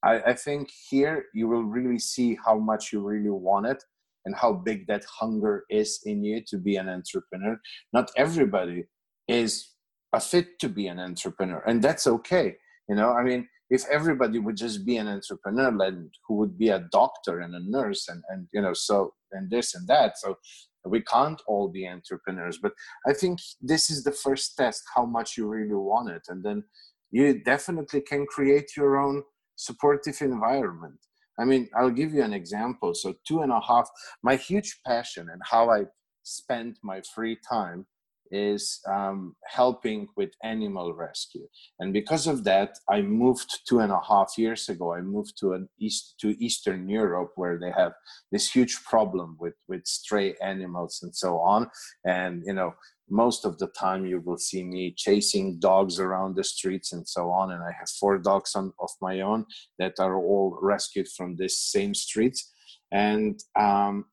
I, 0.05 0.21
I 0.21 0.35
think 0.35 0.71
here 0.91 1.27
you 1.35 1.49
will 1.49 1.65
really 1.65 1.99
see 1.99 2.39
how 2.45 2.59
much 2.59 2.93
you 2.93 3.01
really 3.01 3.31
want 3.31 3.67
it 3.67 3.83
and 4.25 4.35
how 4.35 4.53
big 4.53 4.87
that 4.87 5.05
hunger 5.05 5.65
is 5.71 6.01
in 6.05 6.23
you 6.25 6.43
to 6.49 6.59
be 6.59 6.77
an 6.77 6.89
entrepreneur. 6.89 7.61
Not 7.93 8.11
everybody 8.17 8.85
is 9.27 9.71
a 10.13 10.21
fit 10.21 10.59
to 10.61 10.69
be 10.69 10.87
an 10.87 10.99
entrepreneur 10.99 11.63
and 11.67 11.83
that's 11.83 12.07
okay 12.07 12.57
you 12.89 12.95
know? 12.95 13.13
I 13.13 13.23
mean 13.23 13.49
if 13.71 13.85
everybody 13.91 14.39
would 14.39 14.57
just 14.57 14.87
be 14.87 14.97
an 14.97 15.09
entrepreneur 15.09 15.77
then 15.79 16.11
who 16.27 16.35
would 16.37 16.59
be 16.59 16.71
a 16.71 16.87
doctor 16.91 17.41
and 17.41 17.55
a 17.55 17.61
nurse 17.61 18.09
and 18.09 18.23
and 18.31 18.49
you 18.53 18.63
know 18.63 18.73
so 18.73 19.13
and 19.33 19.51
this 19.51 19.75
and 19.75 19.87
that? 19.89 20.19
So 20.19 20.39
we 20.85 21.03
can't 21.03 21.41
all 21.47 21.69
be 21.69 21.87
entrepreneurs 21.87 22.59
but 22.59 22.73
i 23.07 23.13
think 23.13 23.39
this 23.61 23.91
is 23.91 24.05
the 24.05 24.13
first 24.13 24.57
test 24.57 24.83
how 24.95 25.05
much 25.05 25.37
you 25.37 25.47
really 25.47 25.75
want 25.75 26.09
it 26.09 26.23
and 26.29 26.43
then 26.43 26.63
you 27.11 27.43
definitely 27.43 28.01
can 28.01 28.27
create 28.27 28.77
your 28.77 28.97
own 28.97 29.23
supportive 29.59 30.23
environment. 30.23 31.01
I 31.39 31.45
mean 31.45 31.69
i'll 31.77 31.99
give 32.01 32.13
you 32.15 32.23
an 32.23 32.33
example. 32.33 32.95
So 32.95 33.15
two 33.27 33.43
and 33.43 33.53
a 33.53 33.61
half 33.61 33.89
my 34.23 34.37
huge 34.37 34.71
passion 34.87 35.29
and 35.33 35.43
how 35.53 35.65
i 35.71 35.81
spend 36.23 36.79
my 36.83 37.01
free 37.15 37.37
time 37.49 37.87
is 38.31 38.81
um, 38.89 39.35
helping 39.45 40.09
with 40.17 40.31
animal 40.43 40.95
rescue. 40.95 41.47
And 41.81 41.93
because 41.93 42.27
of 42.27 42.45
that 42.45 42.79
i 42.89 43.01
moved 43.01 43.51
two 43.69 43.81
and 43.81 43.93
a 43.93 44.01
half 44.09 44.33
years 44.37 44.69
ago 44.69 44.95
i 44.95 45.01
moved 45.01 45.35
to 45.41 45.53
an 45.53 45.69
east 45.79 46.15
to 46.21 46.29
eastern 46.43 46.89
europe 46.89 47.33
where 47.37 47.59
they 47.59 47.71
have 47.71 47.93
this 48.33 48.51
huge 48.51 48.83
problem 48.85 49.37
with 49.39 49.55
with 49.69 49.87
stray 49.87 50.35
animals 50.43 51.01
and 51.03 51.15
so 51.15 51.39
on. 51.39 51.71
And 52.05 52.43
you 52.47 52.55
know 52.55 52.75
most 53.11 53.47
of 53.47 53.57
the 53.57 53.69
time 53.69 54.05
you 54.05 54.21
will 54.21 54.37
see 54.37 54.63
me 54.63 54.93
chasing 54.95 55.59
dogs 55.59 55.99
around 55.99 56.37
the 56.37 56.45
streets 56.45 56.93
and 56.93 57.09
so 57.09 57.31
on 57.31 57.53
and 57.53 57.63
i 57.63 57.73
have 57.79 57.89
four 58.01 58.19
dogs 58.19 58.55
on, 58.55 58.71
of 58.81 58.91
my 59.01 59.21
own 59.21 59.47
that 59.79 59.95
are 59.99 60.17
all 60.17 60.59
rescued 60.61 61.09
from 61.09 61.37
this 61.37 61.59
same 61.59 61.95
streets. 61.95 62.53
And 62.93 63.41
um, 63.59 64.07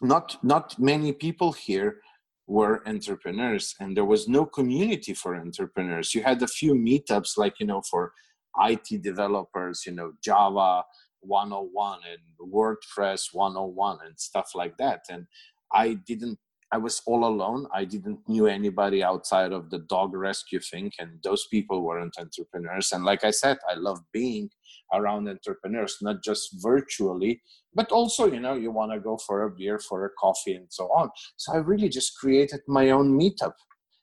not 0.00 0.36
not 0.42 0.78
many 0.78 1.12
people 1.12 1.52
here 1.52 2.00
were 2.48 2.82
entrepreneurs 2.88 3.74
and 3.78 3.96
there 3.96 4.06
was 4.06 4.26
no 4.26 4.46
community 4.46 5.12
for 5.14 5.36
entrepreneurs. 5.36 6.14
You 6.14 6.22
had 6.22 6.42
a 6.42 6.48
few 6.48 6.74
meetups 6.74 7.36
like 7.36 7.60
you 7.60 7.66
know 7.66 7.82
for 7.82 8.12
it 8.60 9.02
developers 9.02 9.84
you 9.86 9.92
know 9.92 10.12
java 10.24 10.82
101 11.20 12.00
and 12.10 12.52
wordpress 12.52 13.28
101 13.32 13.98
and 14.04 14.18
stuff 14.18 14.52
like 14.54 14.76
that. 14.78 15.02
And 15.10 15.26
i 15.72 15.94
didn't 15.94 16.38
I 16.70 16.76
was 16.76 17.00
all 17.06 17.24
alone. 17.24 17.66
I 17.72 17.84
didn't 17.84 18.20
knew 18.28 18.46
anybody 18.46 19.02
outside 19.02 19.52
of 19.52 19.70
the 19.70 19.78
dog 19.78 20.14
rescue 20.14 20.60
thing, 20.60 20.92
and 20.98 21.18
those 21.22 21.46
people 21.50 21.82
weren't 21.82 22.18
entrepreneurs. 22.18 22.92
And 22.92 23.04
like 23.04 23.24
I 23.24 23.30
said, 23.30 23.56
I 23.68 23.74
love 23.74 24.00
being 24.12 24.50
around 24.92 25.28
entrepreneurs, 25.28 25.96
not 26.02 26.22
just 26.22 26.62
virtually, 26.62 27.40
but 27.74 27.90
also, 27.90 28.30
you 28.30 28.40
know, 28.40 28.54
you 28.54 28.70
want 28.70 28.92
to 28.92 29.00
go 29.00 29.16
for 29.26 29.44
a 29.44 29.50
beer, 29.50 29.78
for 29.78 30.04
a 30.04 30.10
coffee, 30.20 30.54
and 30.54 30.66
so 30.68 30.84
on. 30.86 31.10
So 31.36 31.54
I 31.54 31.56
really 31.58 31.88
just 31.88 32.18
created 32.18 32.60
my 32.68 32.90
own 32.90 33.18
meetup. 33.18 33.54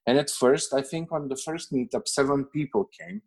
And 0.08 0.18
at 0.18 0.30
first, 0.30 0.74
I 0.74 0.82
think 0.82 1.12
on 1.12 1.28
the 1.28 1.38
first 1.38 1.72
meetup, 1.72 2.08
seven 2.08 2.46
people 2.46 2.90
came. 3.00 3.22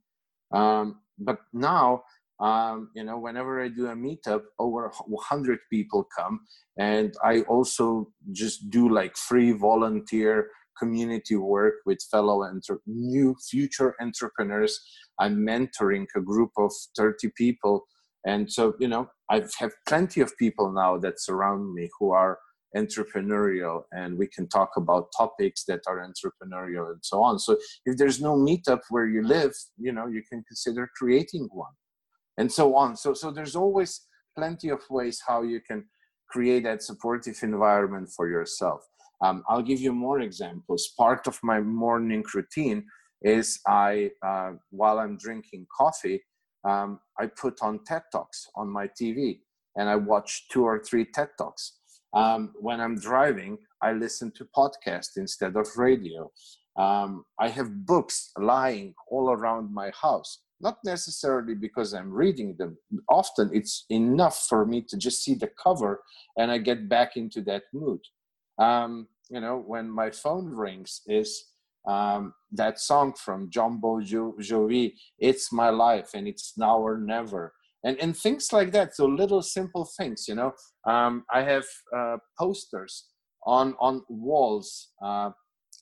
Um, 0.52 1.00
but 1.18 1.38
now 1.52 2.02
um, 2.40 2.90
you 2.94 3.04
know 3.04 3.18
whenever 3.18 3.62
i 3.62 3.68
do 3.68 3.86
a 3.86 3.94
meetup 3.94 4.42
over 4.58 4.92
100 5.06 5.58
people 5.70 6.06
come 6.16 6.40
and 6.78 7.14
i 7.24 7.40
also 7.42 8.08
just 8.32 8.70
do 8.70 8.88
like 8.88 9.16
free 9.16 9.52
volunteer 9.52 10.48
community 10.78 11.36
work 11.36 11.74
with 11.86 11.98
fellow 12.10 12.44
entre- 12.44 12.78
new 12.86 13.34
future 13.50 13.94
entrepreneurs. 14.00 14.78
I'm 15.18 15.36
mentoring 15.38 16.06
a 16.14 16.20
group 16.20 16.52
of 16.56 16.72
30 16.96 17.30
people 17.36 17.84
and 18.24 18.50
so 18.52 18.74
you 18.78 18.88
know 18.88 19.08
i 19.30 19.42
have 19.58 19.72
plenty 19.86 20.20
of 20.20 20.36
people 20.38 20.72
now 20.72 20.96
that 20.98 21.20
surround 21.20 21.74
me 21.74 21.88
who 21.98 22.10
are 22.12 22.38
entrepreneurial 22.76 23.82
and 23.92 24.18
we 24.18 24.26
can 24.26 24.46
talk 24.48 24.70
about 24.76 25.08
topics 25.16 25.64
that 25.64 25.80
are 25.86 26.06
entrepreneurial 26.06 26.90
and 26.90 27.00
so 27.02 27.22
on. 27.22 27.38
So 27.38 27.56
if 27.86 27.96
there's 27.96 28.20
no 28.20 28.36
meetup 28.36 28.80
where 28.90 29.06
you 29.06 29.22
live 29.26 29.52
you 29.78 29.92
know 29.92 30.06
you 30.06 30.22
can 30.30 30.44
consider 30.46 30.90
creating 30.96 31.48
one 31.50 31.72
and 32.38 32.50
so 32.50 32.74
on. 32.74 32.96
So, 32.96 33.12
so 33.12 33.30
there's 33.30 33.56
always 33.56 34.06
plenty 34.36 34.70
of 34.70 34.80
ways 34.88 35.20
how 35.26 35.42
you 35.42 35.60
can 35.60 35.84
create 36.30 36.62
that 36.64 36.82
supportive 36.82 37.36
environment 37.42 38.08
for 38.16 38.28
yourself. 38.28 38.86
Um, 39.22 39.42
I'll 39.48 39.62
give 39.62 39.80
you 39.80 39.92
more 39.92 40.20
examples. 40.20 40.94
Part 40.96 41.26
of 41.26 41.38
my 41.42 41.60
morning 41.60 42.24
routine 42.32 42.86
is 43.20 43.58
I, 43.66 44.12
uh, 44.24 44.52
while 44.70 45.00
I'm 45.00 45.18
drinking 45.18 45.66
coffee, 45.76 46.22
um, 46.64 47.00
I 47.18 47.26
put 47.26 47.60
on 47.62 47.84
TED 47.84 48.02
Talks 48.12 48.46
on 48.54 48.68
my 48.68 48.88
TV 48.88 49.40
and 49.76 49.88
I 49.88 49.96
watch 49.96 50.46
two 50.50 50.64
or 50.64 50.78
three 50.78 51.04
TED 51.04 51.30
Talks. 51.36 51.78
Um, 52.14 52.52
when 52.60 52.80
I'm 52.80 52.98
driving, 52.98 53.58
I 53.82 53.92
listen 53.92 54.30
to 54.36 54.48
podcasts 54.56 55.16
instead 55.16 55.56
of 55.56 55.66
radio. 55.76 56.30
Um, 56.76 57.24
I 57.40 57.48
have 57.48 57.84
books 57.86 58.30
lying 58.38 58.94
all 59.10 59.30
around 59.30 59.74
my 59.74 59.90
house 60.00 60.38
not 60.60 60.78
necessarily 60.84 61.54
because 61.54 61.94
I'm 61.94 62.12
reading 62.12 62.56
them. 62.58 62.76
Often 63.08 63.50
it's 63.52 63.84
enough 63.90 64.46
for 64.48 64.66
me 64.66 64.82
to 64.88 64.96
just 64.96 65.22
see 65.22 65.34
the 65.34 65.50
cover 65.62 66.02
and 66.36 66.50
I 66.50 66.58
get 66.58 66.88
back 66.88 67.16
into 67.16 67.42
that 67.42 67.62
mood. 67.72 68.00
Um, 68.58 69.08
you 69.30 69.40
know, 69.40 69.62
when 69.66 69.88
my 69.88 70.10
phone 70.10 70.46
rings, 70.46 71.02
is 71.06 71.44
um, 71.86 72.34
that 72.52 72.80
song 72.80 73.14
from 73.14 73.50
Jon 73.50 73.80
Bon 73.80 74.04
Jovi, 74.04 74.94
It's 75.18 75.52
My 75.52 75.70
Life 75.70 76.10
and 76.14 76.26
It's 76.26 76.54
Now 76.56 76.78
or 76.78 76.98
Never. 76.98 77.54
And, 77.84 77.96
and 78.00 78.16
things 78.16 78.52
like 78.52 78.72
that. 78.72 78.96
So 78.96 79.06
little 79.06 79.42
simple 79.42 79.88
things, 79.96 80.26
you 80.26 80.34
know. 80.34 80.52
Um, 80.86 81.24
I 81.32 81.42
have 81.42 81.64
uh, 81.96 82.16
posters 82.38 83.06
on, 83.46 83.76
on 83.78 84.02
walls 84.08 84.88
uh, 85.02 85.30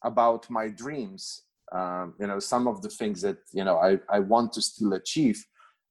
about 0.04 0.48
my 0.50 0.68
dreams 0.68 1.45
um, 1.72 2.14
you 2.20 2.26
know 2.26 2.38
some 2.38 2.68
of 2.68 2.82
the 2.82 2.88
things 2.88 3.20
that 3.22 3.38
you 3.52 3.64
know 3.64 3.78
i, 3.78 3.98
I 4.08 4.20
want 4.20 4.52
to 4.54 4.62
still 4.62 4.92
achieve 4.94 5.44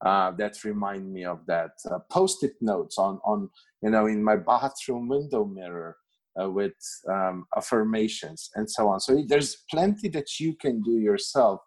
uh, 0.06 0.32
that 0.32 0.64
remind 0.64 1.12
me 1.12 1.26
of 1.26 1.46
that 1.48 1.72
uh, 1.90 2.00
post-it 2.12 2.54
notes 2.62 2.98
on 2.98 3.20
on 3.26 3.50
you 3.82 3.90
know 3.90 4.06
in 4.08 4.24
my 4.24 4.36
bathroom 4.36 5.08
window 5.08 5.46
mirror 5.46 5.98
uh, 6.42 6.50
with 6.50 6.74
um, 7.10 7.46
affirmations 7.56 8.50
and 8.56 8.70
so 8.70 8.90
on. 8.90 9.00
So 9.00 9.24
there's 9.26 9.64
plenty 9.72 10.10
that 10.10 10.40
you 10.40 10.54
can 10.56 10.82
do 10.82 11.00
yourself 11.00 11.62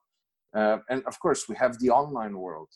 uh, 0.54 0.78
and 0.88 1.02
of 1.06 1.18
course 1.20 1.48
we 1.48 1.56
have 1.56 1.78
the 1.78 1.90
online 1.90 2.38
world. 2.38 2.68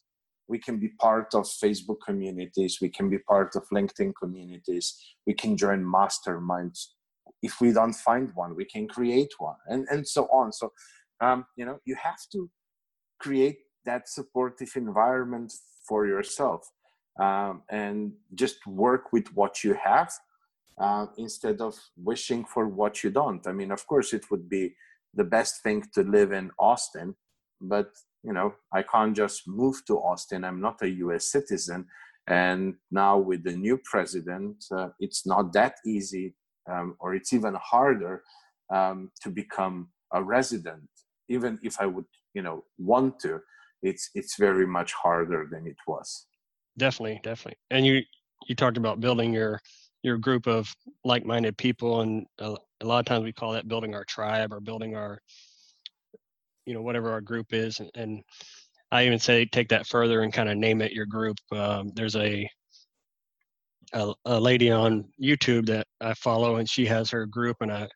We 0.49 0.59
can 0.59 0.79
be 0.79 0.89
part 1.01 1.35
of 1.35 1.45
facebook 1.45 1.99
communities 2.05 2.79
we 2.83 2.91
can 2.91 3.09
be 3.09 3.19
part 3.19 3.55
of 3.57 3.62
linkedin 3.73 4.12
communities 4.21 4.87
we 5.27 5.35
can 5.35 5.57
join 5.57 5.83
masterminds. 5.83 6.89
If 7.43 7.61
we 7.61 7.73
don't 7.73 7.95
find 7.95 8.31
one 8.35 8.55
we 8.55 8.65
can 8.65 8.87
create 8.89 9.33
one 9.39 9.57
and 9.67 9.87
and 9.91 10.07
so 10.07 10.25
on. 10.27 10.53
So 10.53 10.73
um, 11.21 11.47
you 11.57 11.64
know 11.64 11.78
you 11.85 11.97
have 12.02 12.21
to 12.33 12.50
create 13.19 13.59
that 13.85 14.09
supportive 14.09 14.73
environment 14.76 15.52
for 15.87 16.07
yourself 16.07 16.71
um, 17.21 17.62
and 17.71 18.12
just 18.35 18.66
work 18.66 19.12
with 19.12 19.28
what 19.35 19.62
you 19.64 19.75
have 19.75 20.12
uh, 20.81 21.07
instead 21.19 21.61
of 21.61 21.75
wishing 21.97 22.45
for 22.45 22.69
what 22.69 23.02
you 23.04 23.11
don't. 23.11 23.47
I 23.47 23.52
mean 23.52 23.71
of 23.71 23.87
course 23.87 24.12
it 24.12 24.31
would 24.31 24.49
be 24.49 24.75
the 25.14 25.25
best 25.25 25.62
thing 25.62 25.85
to 25.95 26.02
live 26.02 26.33
in 26.33 26.50
austin 26.59 27.14
but 27.61 27.90
you 28.23 28.33
know 28.33 28.54
i 28.73 28.83
can't 28.83 29.14
just 29.16 29.47
move 29.47 29.85
to 29.87 29.99
austin. 29.99 30.45
I'm 30.45 30.61
not 30.61 30.83
a 30.83 30.88
us 30.88 31.31
citizen 31.31 31.87
and 32.28 32.75
now 32.90 33.19
with 33.19 33.42
the 33.45 33.52
new 33.52 33.78
president 33.85 34.64
uh, 34.76 34.88
it's 35.00 35.26
not 35.26 35.52
that 35.52 35.75
easy 35.87 36.35
um, 36.71 36.97
or 37.00 37.14
it's 37.14 37.33
even 37.33 37.54
harder 37.54 38.23
um, 38.73 39.11
to 39.23 39.28
become 39.28 39.88
a 40.12 40.23
resident 40.23 40.88
even 41.33 41.59
if 41.62 41.75
i 41.81 41.87
would 41.87 42.05
you 42.35 42.43
know 42.43 42.65
want 42.79 43.19
to 43.19 43.41
it's 43.83 44.11
it's 44.15 44.37
very 44.37 44.67
much 44.67 44.93
harder 44.93 45.49
than 45.51 45.67
it 45.67 45.77
was. 45.87 46.27
Definitely 46.79 47.21
definitely. 47.23 47.59
And 47.71 47.85
you 47.85 48.01
you 48.49 48.55
talked 48.55 48.77
about 48.77 49.01
building 49.01 49.33
your 49.33 49.61
your 50.03 50.19
group 50.19 50.47
of 50.47 50.73
like-minded 51.05 51.57
people 51.57 52.01
and 52.01 52.27
a, 52.41 52.57
a 52.81 52.87
lot 52.87 52.99
of 52.99 53.07
times 53.07 53.25
we 53.25 53.33
call 53.33 53.53
that 53.53 53.69
building 53.69 53.95
our 53.95 54.05
tribe 54.05 54.53
or 54.53 54.61
building 54.61 54.97
our 54.97 55.19
you 56.67 56.75
know 56.75 56.83
whatever 56.83 57.12
our 57.12 57.21
group 57.21 57.53
is. 57.53 57.81
And, 57.81 57.91
and 57.95 58.23
i 58.91 59.05
even 59.05 59.19
say 59.19 59.45
take 59.45 59.69
that 59.69 59.87
further 59.87 60.23
and 60.23 60.33
kind 60.33 60.49
of 60.49 60.57
name 60.57 60.81
it 60.83 60.93
your 60.93 61.07
group. 61.07 61.37
Um, 61.53 61.91
there's 61.95 62.17
a, 62.17 62.49
a, 63.93 64.12
a 64.25 64.41
lady 64.41 64.71
on 64.71 65.05
youtube 65.23 65.67
that 65.67 65.87
i 66.01 66.15
follow 66.15 66.57
and 66.57 66.69
she 66.69 66.87
has 66.87 67.11
her 67.11 67.27
group 67.27 67.59
and 67.61 67.71
i 67.71 67.87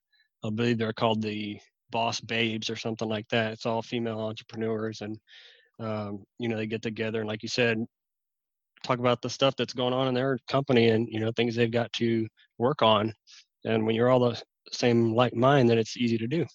i 0.45 0.51
believe 0.51 0.77
they're 0.79 0.93
called 0.93 1.23
the 1.23 1.59
boss 1.91 2.21
babes 2.21 2.71
or 2.71 2.77
something 2.77 3.09
like 3.09 3.29
that. 3.29 3.53
It's 3.53 3.67
all 3.67 3.83
female 3.83 4.21
entrepreneurs 4.21 5.01
and 5.01 5.19
um, 5.79 6.25
you 6.39 6.49
know 6.49 6.57
they 6.57 6.67
get 6.67 6.83
together 6.83 7.21
and 7.21 7.29
like 7.29 7.43
you 7.43 7.49
said 7.49 7.85
talk 8.83 8.99
about 8.99 9.21
the 9.21 9.29
stuff 9.29 9.55
that's 9.57 9.75
going 9.75 9.93
on 9.93 10.09
in 10.09 10.15
their 10.15 10.39
company 10.49 10.89
and 10.89 11.09
you 11.11 11.21
know 11.21 11.33
things 11.33 11.55
they've 11.55 11.71
got 11.71 11.93
to 11.95 12.27
work 12.59 12.83
on. 12.83 13.13
And 13.65 13.85
when 13.85 13.95
you're 13.95 14.11
all 14.11 14.21
the 14.21 14.41
same 14.73 15.15
like 15.15 15.35
mind 15.35 15.69
then 15.69 15.79
it's 15.79 15.97
easy 15.97 16.19
to 16.19 16.27
do. 16.27 16.47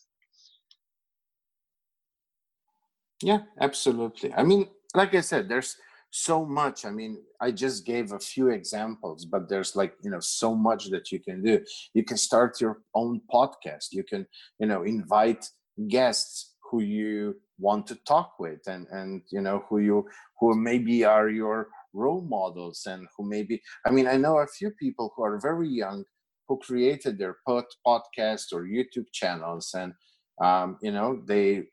Yeah 3.21 3.39
absolutely. 3.59 4.33
I 4.33 4.43
mean 4.43 4.69
like 4.93 5.15
i 5.15 5.21
said 5.21 5.47
there's 5.47 5.77
so 6.11 6.45
much 6.45 6.85
i 6.85 6.89
mean 6.89 7.17
i 7.39 7.49
just 7.49 7.85
gave 7.85 8.11
a 8.11 8.19
few 8.19 8.49
examples 8.49 9.25
but 9.25 9.47
there's 9.47 9.75
like 9.75 9.93
you 10.03 10.11
know 10.11 10.19
so 10.19 10.55
much 10.55 10.89
that 10.89 11.11
you 11.11 11.19
can 11.19 11.41
do. 11.41 11.59
You 11.93 12.03
can 12.03 12.17
start 12.17 12.61
your 12.61 12.79
own 12.95 13.21
podcast. 13.33 13.87
You 13.91 14.03
can 14.03 14.25
you 14.59 14.67
know 14.67 14.83
invite 14.83 15.47
guests 15.87 16.55
who 16.69 16.81
you 16.81 17.35
want 17.59 17.85
to 17.87 17.95
talk 18.07 18.33
with 18.39 18.61
and 18.67 18.87
and 18.91 19.21
you 19.31 19.41
know 19.41 19.63
who 19.69 19.79
you 19.79 20.05
who 20.39 20.55
maybe 20.55 21.03
are 21.03 21.29
your 21.29 21.67
role 21.93 22.21
models 22.21 22.83
and 22.87 23.07
who 23.15 23.27
maybe 23.27 23.61
i 23.85 23.91
mean 23.91 24.07
i 24.07 24.15
know 24.17 24.37
a 24.39 24.47
few 24.47 24.71
people 24.71 25.13
who 25.15 25.23
are 25.23 25.39
very 25.39 25.67
young 25.67 26.03
who 26.47 26.57
created 26.57 27.17
their 27.17 27.37
pod, 27.45 27.65
podcast 27.85 28.45
or 28.53 28.63
youtube 28.63 29.05
channels 29.11 29.75
and 29.75 29.93
um, 30.41 30.77
you 30.81 30.91
know 30.91 31.21
they 31.27 31.63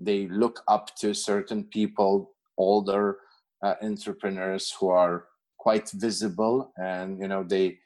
they 0.00 0.28
look 0.28 0.62
up 0.68 0.94
to 0.96 1.12
certain 1.12 1.64
people 1.64 2.32
older 2.56 3.18
uh, 3.62 3.74
entrepreneurs 3.82 4.74
who 4.78 4.88
are 4.88 5.24
quite 5.58 5.90
visible 5.94 6.72
and 6.76 7.20
you 7.20 7.28
know 7.28 7.42
they 7.42 7.78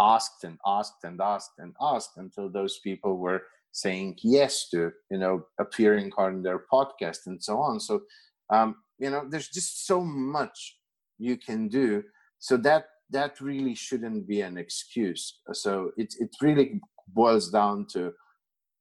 asked 0.00 0.44
and 0.44 0.58
asked 0.66 1.04
and 1.04 1.20
asked 1.20 1.58
and 1.58 1.74
asked 1.80 2.16
until 2.16 2.48
those 2.48 2.78
people 2.78 3.18
were 3.18 3.42
saying 3.72 4.16
yes 4.22 4.68
to 4.68 4.92
you 5.10 5.18
know 5.18 5.44
appearing 5.58 6.10
on 6.18 6.42
their 6.42 6.64
podcast 6.72 7.26
and 7.26 7.42
so 7.42 7.58
on. 7.58 7.80
So 7.80 8.02
um, 8.50 8.76
you 8.98 9.10
know 9.10 9.26
there's 9.28 9.48
just 9.48 9.86
so 9.86 10.02
much 10.02 10.78
you 11.18 11.36
can 11.36 11.68
do. 11.68 12.04
So 12.38 12.56
that 12.58 12.86
that 13.10 13.40
really 13.40 13.74
shouldn't 13.74 14.26
be 14.26 14.40
an 14.40 14.56
excuse. 14.56 15.40
So 15.52 15.92
it, 15.96 16.14
it 16.18 16.30
really 16.40 16.80
boils 17.08 17.50
down 17.50 17.86
to 17.92 18.12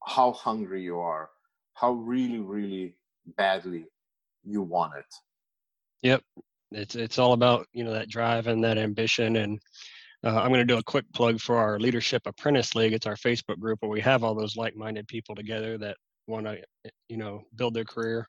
how 0.06 0.32
hungry 0.32 0.84
you 0.84 1.00
are 1.00 1.30
how 1.74 1.94
really 1.94 2.40
really 2.40 2.96
badly 3.38 3.86
you 4.44 4.62
want 4.62 4.94
it 4.98 5.06
yep 6.02 6.22
it's 6.72 6.96
it's 6.96 7.20
all 7.20 7.34
about 7.34 7.66
you 7.74 7.84
know 7.84 7.94
that 7.94 8.10
drive 8.10 8.48
and 8.48 8.64
that 8.64 8.78
ambition 8.78 9.36
and 9.38 9.60
uh, 10.24 10.40
i'm 10.40 10.50
going 10.50 10.66
to 10.66 10.74
do 10.74 10.78
a 10.78 10.84
quick 10.84 11.06
plug 11.14 11.40
for 11.40 11.58
our 11.58 11.80
leadership 11.80 12.22
apprentice 12.26 12.76
league 12.76 12.94
it's 12.94 13.08
our 13.08 13.16
facebook 13.16 13.60
group 13.60 13.78
where 13.82 13.92
we 13.92 14.02
have 14.02 14.24
all 14.24 14.36
those 14.36 14.56
like-minded 14.56 15.08
people 15.08 15.36
together 15.36 15.78
that 15.78 15.98
want 16.28 16.46
to 16.46 16.58
you 17.10 17.18
know 17.18 17.42
build 17.56 17.74
their 17.74 17.86
career 17.86 18.28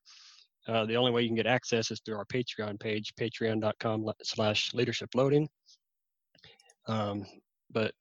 uh, 0.68 0.85
the 0.87 0.96
only 0.96 1.11
way 1.11 1.22
you 1.22 1.28
can 1.28 1.37
get 1.37 1.46
access 1.46 1.90
is 1.90 2.00
through 2.04 2.16
our 2.16 2.24
patreon 2.26 2.78
page 2.78 3.12
patreon.com 3.18 4.11
slash 4.22 4.72
leadership 4.74 5.08
loading 5.14 5.48
um, 6.88 7.24
but 7.70 7.92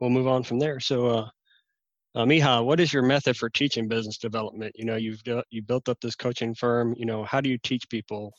we'll 0.00 0.10
move 0.10 0.26
on 0.26 0.42
from 0.42 0.58
there 0.58 0.80
so 0.80 1.06
uh, 1.06 1.28
uh, 2.16 2.24
Miha, 2.24 2.64
what 2.64 2.80
is 2.80 2.94
your 2.94 3.02
method 3.02 3.36
for 3.36 3.50
teaching 3.50 3.88
business 3.88 4.16
development? 4.16 4.72
You 4.74 4.86
know, 4.86 4.96
you've 4.96 5.20
you 5.50 5.60
built 5.60 5.86
up 5.90 5.98
this 6.00 6.16
coaching 6.16 6.54
firm. 6.54 6.94
You 6.96 7.04
know, 7.04 7.24
how 7.24 7.42
do 7.42 7.50
you 7.50 7.58
teach 7.58 7.86
people? 7.90 8.32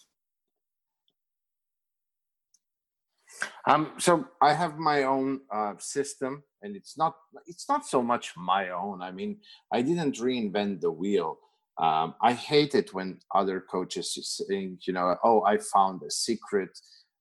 Um, 3.67 3.91
so 3.97 4.25
I 4.41 4.53
have 4.53 4.77
my 4.77 5.03
own 5.03 5.41
uh, 5.53 5.73
system, 5.79 6.43
and 6.61 6.75
it's 6.75 6.97
not 6.97 7.15
it's 7.45 7.67
not 7.69 7.85
so 7.85 8.01
much 8.01 8.33
my 8.37 8.69
own. 8.69 9.01
I 9.01 9.11
mean, 9.11 9.39
I 9.71 9.81
didn't 9.81 10.15
reinvent 10.17 10.81
the 10.81 10.91
wheel. 10.91 11.37
Um, 11.79 12.15
I 12.21 12.33
hate 12.33 12.73
it 12.73 12.93
when 12.93 13.19
other 13.35 13.61
coaches 13.61 14.07
saying, 14.47 14.79
you 14.87 14.93
know, 14.93 15.15
oh, 15.23 15.43
I 15.43 15.57
found 15.57 16.01
a 16.01 16.09
secret, 16.09 16.69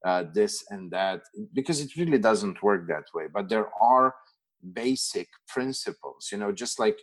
uh, 0.07 0.25
this 0.33 0.65
and 0.71 0.91
that, 0.93 1.21
because 1.53 1.81
it 1.81 1.95
really 1.97 2.19
doesn't 2.19 2.63
work 2.63 2.87
that 2.89 3.05
way. 3.15 3.27
But 3.33 3.51
there 3.51 3.69
are 3.83 4.15
basic 4.73 5.29
principles 5.49 6.29
you 6.33 6.39
know 6.39 6.53
just 6.53 6.79
like 6.79 6.99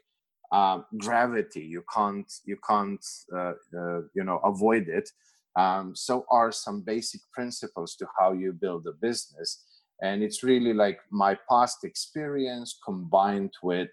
uh, 0.51 0.79
gravity 0.97 1.61
you 1.61 1.83
can't 1.93 2.31
you 2.45 2.57
can't 2.67 3.05
uh, 3.35 3.53
uh, 3.77 4.01
you 4.13 4.23
know 4.23 4.39
avoid 4.43 4.87
it 4.87 5.09
um, 5.55 5.95
so 5.95 6.25
are 6.29 6.51
some 6.51 6.81
basic 6.81 7.21
principles 7.31 7.95
to 7.95 8.07
how 8.19 8.33
you 8.33 8.53
build 8.53 8.87
a 8.87 8.91
business. 8.91 9.63
And 10.01 10.23
it's 10.23 10.43
really 10.43 10.73
like 10.73 10.99
my 11.11 11.37
past 11.49 11.83
experience 11.83 12.79
combined 12.83 13.53
with 13.61 13.89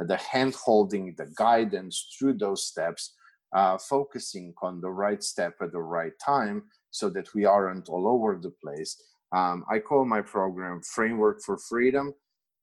uh, 0.00 0.04
the 0.04 0.16
hand 0.16 0.54
holding 0.54 1.14
the 1.18 1.26
guidance 1.36 2.08
through 2.18 2.38
those 2.38 2.64
steps 2.64 3.14
uh, 3.54 3.76
focusing 3.78 4.54
on 4.62 4.80
the 4.80 4.90
right 4.90 5.22
step 5.22 5.54
at 5.60 5.72
the 5.72 5.82
right 5.82 6.12
time 6.24 6.62
so 6.90 7.10
that 7.10 7.34
we 7.34 7.44
aren't 7.44 7.88
all 7.88 8.08
over 8.08 8.38
the 8.40 8.52
place. 8.62 8.96
Um, 9.32 9.64
i 9.70 9.78
call 9.78 10.04
my 10.04 10.20
program 10.20 10.82
framework 10.82 11.40
for 11.42 11.56
freedom 11.56 12.12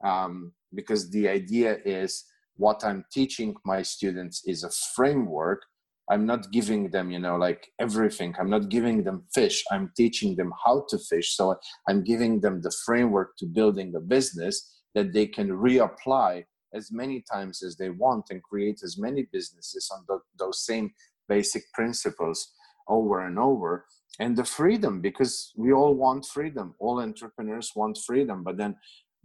um, 0.03 0.53
because 0.73 1.09
the 1.09 1.27
idea 1.27 1.77
is 1.83 2.25
what 2.57 2.83
i'm 2.83 3.03
teaching 3.11 3.55
my 3.65 3.81
students 3.81 4.43
is 4.45 4.63
a 4.63 4.69
framework 4.95 5.63
i'm 6.11 6.25
not 6.25 6.51
giving 6.51 6.89
them 6.89 7.11
you 7.11 7.19
know 7.19 7.35
like 7.35 7.67
everything. 7.79 8.33
I'm 8.39 8.49
not 8.49 8.69
giving 8.69 9.03
them 9.03 9.23
fish. 9.33 9.63
I'm 9.71 9.91
teaching 9.95 10.35
them 10.35 10.51
how 10.65 10.85
to 10.89 10.97
fish. 10.97 11.35
So 11.35 11.55
i'm 11.87 12.03
giving 12.03 12.41
them 12.41 12.61
the 12.61 12.73
framework 12.85 13.37
to 13.37 13.45
building 13.45 13.93
a 13.95 13.99
business 13.99 14.55
that 14.95 15.13
they 15.13 15.27
can 15.27 15.49
reapply 15.49 16.43
as 16.73 16.91
many 16.91 17.23
times 17.31 17.63
as 17.63 17.75
they 17.77 17.89
want 17.89 18.25
and 18.29 18.43
create 18.43 18.79
as 18.83 18.97
many 18.97 19.27
businesses 19.31 19.89
on 19.93 20.03
the, 20.07 20.19
those 20.37 20.65
same 20.65 20.91
basic 21.27 21.63
principles 21.73 22.53
over 22.87 23.25
and 23.25 23.39
over. 23.39 23.85
And 24.19 24.35
the 24.35 24.43
freedom 24.43 25.01
because 25.01 25.51
we 25.55 25.71
all 25.71 25.93
want 25.95 26.25
freedom. 26.25 26.75
All 26.79 27.01
entrepreneurs 27.01 27.71
want 27.75 27.97
freedom 28.05 28.43
but 28.43 28.57
then 28.57 28.75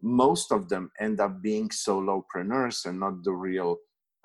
most 0.03 0.53
of 0.53 0.69
them 0.69 0.91
end 1.01 1.21
up 1.21 1.43
being 1.43 1.69
solopreneurs 1.71 2.85
and 2.85 3.01
not 3.01 3.25
the 3.25 3.33
real 3.33 3.79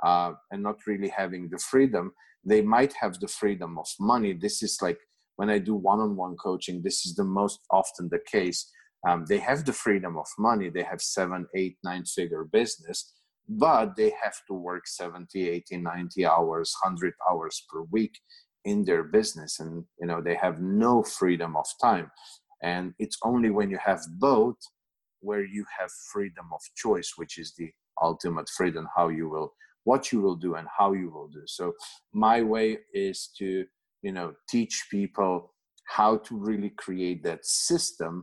uh, 0.04 0.34
and 0.52 0.63
not 0.63 0.78
really 0.86 1.10
having 1.10 1.50
the 1.50 1.58
freedom 1.58 2.12
they 2.45 2.62
might 2.62 2.93
have 2.93 3.19
the 3.19 3.28
freedom 3.28 3.78
of 3.78 3.88
money. 3.99 4.34
This 4.34 4.63
is 4.63 4.78
like 4.82 4.99
when 5.36 5.49
i 5.49 5.58
do 5.58 5.73
one-on-one 5.73 6.36
coaching 6.36 6.82
this 6.84 7.06
is 7.06 7.15
the 7.15 7.23
most 7.23 7.60
often 7.71 8.10
the 8.10 8.19
case. 8.32 8.69
Um, 9.08 9.25
they 9.30 9.38
have 9.39 9.63
the 9.65 9.71
freedom 9.73 10.17
of 10.17 10.28
money. 10.38 10.69
They 10.69 10.84
have 10.84 11.02
seven 11.02 11.47
eight 11.56 11.78
nine 11.84 12.06
figure 12.06 12.43
business 12.43 13.13
but 13.49 13.95
they 13.97 14.13
have 14.23 14.36
to 14.47 14.54
work 14.54 14.88
70 14.88 15.49
80 15.49 15.78
90 15.78 16.25
hours 16.25 16.75
100 16.84 17.13
hours 17.30 17.65
per 17.69 17.82
week 17.91 18.19
in 18.63 18.86
their 18.86 19.04
business. 19.04 19.60
And 19.60 19.86
you 19.99 20.08
know 20.08 20.21
they 20.21 20.36
have 20.36 20.62
no 20.62 21.04
freedom 21.04 21.56
of 21.58 21.65
time. 21.82 22.12
And 22.62 22.93
it's 22.99 23.17
only 23.23 23.49
when 23.49 23.69
you 23.71 23.80
have 23.84 24.02
both 24.19 24.58
where 25.21 25.43
you 25.43 25.65
have 25.80 25.89
freedom 26.13 26.47
of 26.54 26.62
choice 26.75 27.13
which 27.15 27.38
is 27.38 27.54
the 27.58 27.69
ultimate 28.02 28.47
freedom 28.56 28.88
how 28.95 29.10
you 29.10 29.30
will 29.30 29.54
what 29.89 30.12
you 30.12 30.19
will 30.25 30.39
do 30.47 30.52
and 30.60 30.67
how 30.78 30.89
you 31.02 31.10
will 31.15 31.30
do. 31.39 31.43
So 31.47 31.73
my 32.28 32.38
way 32.54 32.67
is 32.93 33.17
to 33.39 33.49
you 34.06 34.13
know 34.17 34.30
teach 34.54 34.75
people 34.95 35.34
how 35.97 36.12
to 36.25 36.34
really 36.49 36.73
create 36.84 37.21
that 37.23 37.43
system 37.45 38.13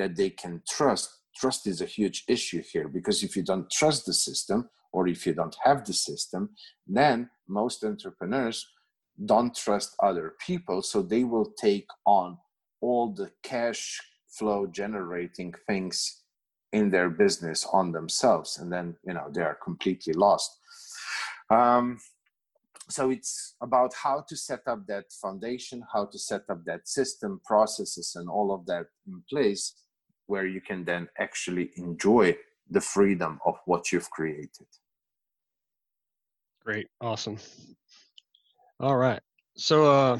that 0.00 0.14
they 0.20 0.30
can 0.42 0.54
trust. 0.76 1.08
Trust 1.40 1.66
is 1.72 1.80
a 1.82 1.92
huge 1.98 2.18
issue 2.36 2.62
here 2.72 2.88
because 2.98 3.18
if 3.26 3.32
you 3.36 3.44
don't 3.50 3.68
trust 3.80 4.00
the 4.06 4.16
system 4.28 4.58
or 4.92 5.02
if 5.14 5.20
you 5.26 5.34
don't 5.40 5.56
have 5.66 5.80
the 5.88 5.96
system 6.08 6.42
then 7.00 7.16
most 7.60 7.78
entrepreneurs 7.84 8.58
don't 9.32 9.54
trust 9.64 9.88
other 10.10 10.28
people. 10.48 10.78
So 10.90 10.98
they 11.02 11.24
will 11.32 11.50
take 11.66 11.88
on 12.18 12.38
all 12.80 13.06
the 13.20 13.30
cash 13.52 13.82
flow 14.36 14.60
generating 14.80 15.50
things 15.68 15.96
in 16.78 16.90
their 16.94 17.10
business 17.24 17.66
on 17.78 17.86
themselves. 17.92 18.50
And 18.58 18.68
then 18.74 18.86
you 19.08 19.14
know 19.14 19.26
they 19.34 19.44
are 19.50 19.58
completely 19.68 20.14
lost 20.26 20.50
um, 21.50 21.98
so 22.90 23.10
it's 23.10 23.54
about 23.60 23.92
how 23.94 24.24
to 24.28 24.36
set 24.36 24.60
up 24.66 24.86
that 24.86 25.04
foundation 25.12 25.82
how 25.92 26.06
to 26.06 26.18
set 26.18 26.42
up 26.48 26.64
that 26.64 26.88
system 26.88 27.40
processes 27.44 28.16
and 28.16 28.28
all 28.28 28.52
of 28.52 28.64
that 28.66 28.86
in 29.06 29.22
place 29.28 29.74
where 30.28 30.46
you 30.46 30.60
can 30.60 30.84
then 30.84 31.08
actually 31.18 31.70
enjoy 31.76 32.36
the 32.70 32.80
freedom 32.80 33.40
of 33.44 33.56
what 33.64 33.90
you've 33.90 34.10
created. 34.10 34.66
Great. 36.64 36.86
Awesome. 37.00 37.38
All 38.78 38.96
right. 38.96 39.20
So 39.56 39.90
uh 39.90 40.18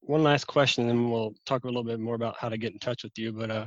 one 0.00 0.22
last 0.22 0.46
question 0.46 0.88
and 0.88 1.10
we'll 1.10 1.34
talk 1.46 1.64
a 1.64 1.66
little 1.66 1.84
bit 1.84 2.00
more 2.00 2.14
about 2.14 2.36
how 2.38 2.48
to 2.48 2.58
get 2.58 2.72
in 2.72 2.78
touch 2.78 3.04
with 3.04 3.12
you 3.16 3.32
but 3.32 3.50
uh 3.50 3.66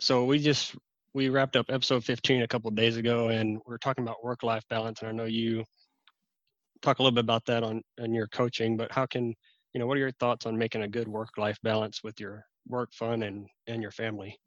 so 0.00 0.24
we 0.24 0.38
just 0.38 0.74
we 1.14 1.28
wrapped 1.28 1.56
up 1.56 1.66
episode 1.68 2.04
15 2.04 2.42
a 2.42 2.48
couple 2.48 2.70
days 2.72 2.96
ago 2.96 3.28
and 3.28 3.60
we're 3.66 3.78
talking 3.78 4.04
about 4.04 4.22
work 4.24 4.42
life 4.42 4.64
balance 4.68 5.00
and 5.00 5.08
i 5.08 5.12
know 5.12 5.24
you 5.24 5.64
talk 6.82 6.98
a 6.98 7.02
little 7.02 7.14
bit 7.14 7.24
about 7.24 7.44
that 7.46 7.62
on 7.62 7.80
in 7.98 8.12
your 8.12 8.26
coaching 8.26 8.76
but 8.76 8.92
how 8.92 9.06
can 9.06 9.34
you 9.72 9.80
know 9.80 9.86
what 9.86 9.96
are 9.96 10.00
your 10.00 10.12
thoughts 10.12 10.44
on 10.44 10.58
making 10.58 10.82
a 10.82 10.88
good 10.88 11.08
work 11.08 11.30
life 11.38 11.58
balance 11.62 12.02
with 12.04 12.18
your 12.20 12.44
work 12.66 12.92
fun 12.92 13.22
and 13.22 13.46
and 13.66 13.82
your 13.82 13.90
family? 13.90 14.38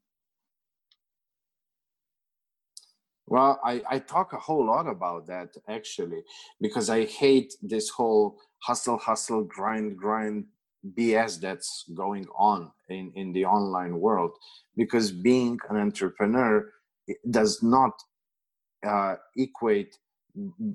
Well 3.28 3.60
I, 3.64 3.82
I 3.90 4.00
talk 4.00 4.34
a 4.34 4.38
whole 4.38 4.66
lot 4.66 4.88
about 4.88 5.28
that 5.28 5.50
actually 5.68 6.22
because 6.62 6.90
i 6.90 7.04
hate 7.06 7.54
this 7.62 7.90
whole 7.90 8.40
hustle 8.60 8.98
hustle 8.98 9.44
grind 9.44 9.98
grind 9.98 10.46
bs 10.96 11.40
that's 11.40 11.86
going 11.96 12.26
on 12.38 12.72
in 12.90 13.12
in 13.16 13.34
the 13.34 13.46
online 13.46 14.00
world 14.00 14.32
because 14.76 15.12
being 15.12 15.58
an 15.70 15.78
entrepreneur 15.78 16.72
does 17.30 17.64
not 17.64 17.94
uh, 18.86 19.16
equate 19.36 19.98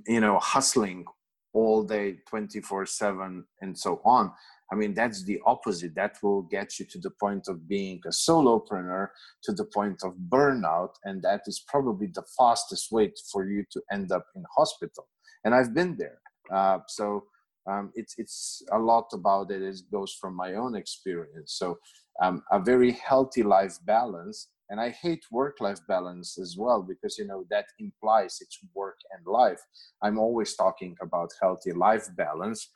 you 0.07 0.21
know 0.21 0.39
hustling 0.41 1.05
all 1.53 1.83
day 1.83 2.17
24 2.29 2.87
7 2.87 3.45
and 3.61 3.79
so 3.79 4.01
on. 4.05 4.33
I 4.73 4.75
mean 4.75 4.95
that's 4.95 5.23
the 5.25 5.39
opposite. 5.45 5.95
That 5.95 6.17
will 6.23 6.43
get 6.43 6.79
you 6.79 6.87
to 6.87 6.99
the 6.99 7.11
point 7.11 7.47
of 7.49 7.69
being 7.69 8.01
a 8.07 8.09
solopreneur 8.09 9.09
to 9.45 9.53
the 9.53 9.67
point 9.67 10.03
of 10.03 10.15
burnout 10.29 10.95
and 11.05 11.23
that 11.23 11.43
is 11.47 11.63
probably 11.69 12.07
the 12.07 12.25
fastest 12.39 12.91
way 12.91 13.13
for 13.31 13.47
you 13.47 13.65
to 13.71 13.83
end 13.93 14.13
up 14.13 14.27
in 14.35 14.45
hospital. 14.57 15.09
And 15.45 15.55
i've 15.55 15.75
been 15.75 15.97
there. 15.97 16.19
Uh, 16.51 16.79
so 16.89 17.25
um, 17.67 17.93
it's 17.95 18.15
it's 18.19 18.63
a 18.73 18.79
lot 18.79 19.07
about 19.13 19.51
it. 19.51 19.63
It 19.63 19.81
goes 19.91 20.17
from 20.21 20.35
my 20.35 20.55
own 20.55 20.75
experience. 20.75 21.55
So 21.57 21.79
um, 22.21 22.43
a 22.51 22.59
very 22.61 22.93
healthy 22.93 23.43
life 23.43 23.79
balance, 23.85 24.49
and 24.69 24.81
I 24.81 24.91
hate 24.91 25.25
work-life 25.31 25.81
balance 25.87 26.39
as 26.39 26.57
well 26.59 26.83
because 26.83 27.19
you 27.19 27.27
know 27.27 27.45
that 27.51 27.67
implies 27.79 28.39
it's 28.41 28.59
work 28.75 28.99
and 29.13 29.27
life. 29.27 29.61
I'm 30.03 30.19
always 30.19 30.55
talking 30.57 30.97
about 31.01 31.31
healthy 31.41 31.73
life 31.73 32.09
balance. 32.17 32.69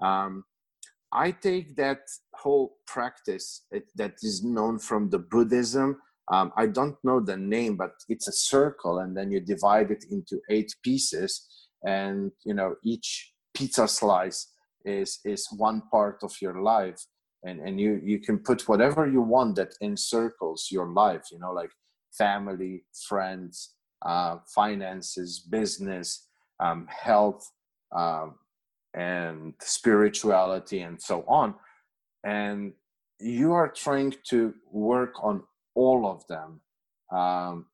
Um, 0.00 0.44
I 1.12 1.32
take 1.32 1.76
that 1.76 2.02
whole 2.34 2.76
practice 2.86 3.66
it, 3.72 3.84
that 3.96 4.14
is 4.22 4.44
known 4.44 4.78
from 4.78 5.10
the 5.10 5.18
Buddhism. 5.18 5.98
Um, 6.32 6.52
I 6.56 6.66
don't 6.66 6.96
know 7.02 7.18
the 7.18 7.36
name, 7.36 7.76
but 7.76 7.90
it's 8.08 8.28
a 8.28 8.32
circle, 8.32 9.00
and 9.00 9.16
then 9.16 9.32
you 9.32 9.40
divide 9.40 9.90
it 9.90 10.04
into 10.10 10.40
eight 10.48 10.72
pieces, 10.82 11.46
and 11.84 12.30
you 12.44 12.54
know 12.54 12.76
each 12.84 13.34
pizza 13.60 13.86
slice 13.86 14.40
is 14.84 15.20
is 15.24 15.46
one 15.56 15.82
part 15.90 16.18
of 16.22 16.32
your 16.40 16.62
life. 16.62 17.00
And 17.46 17.60
and 17.60 17.80
you 17.80 18.00
you 18.02 18.18
can 18.26 18.38
put 18.38 18.68
whatever 18.68 19.02
you 19.06 19.22
want 19.22 19.56
that 19.56 19.74
encircles 19.80 20.68
your 20.70 20.88
life 21.02 21.24
you 21.32 21.38
know 21.38 21.52
like 21.60 21.72
family 22.22 22.84
friends 23.08 23.54
uh, 24.10 24.36
finances 24.54 25.30
business 25.58 26.08
um, 26.60 26.86
health 26.88 27.42
um, 27.96 28.34
and 28.94 29.54
spirituality 29.60 30.80
and 30.80 31.00
so 31.00 31.24
on. 31.26 31.54
And 32.24 32.72
you 33.18 33.52
are 33.52 33.68
trying 33.68 34.14
to 34.30 34.54
work 34.70 35.14
on 35.22 35.42
all 35.74 36.06
of 36.06 36.26
them. 36.28 36.60
Um, 37.12 37.66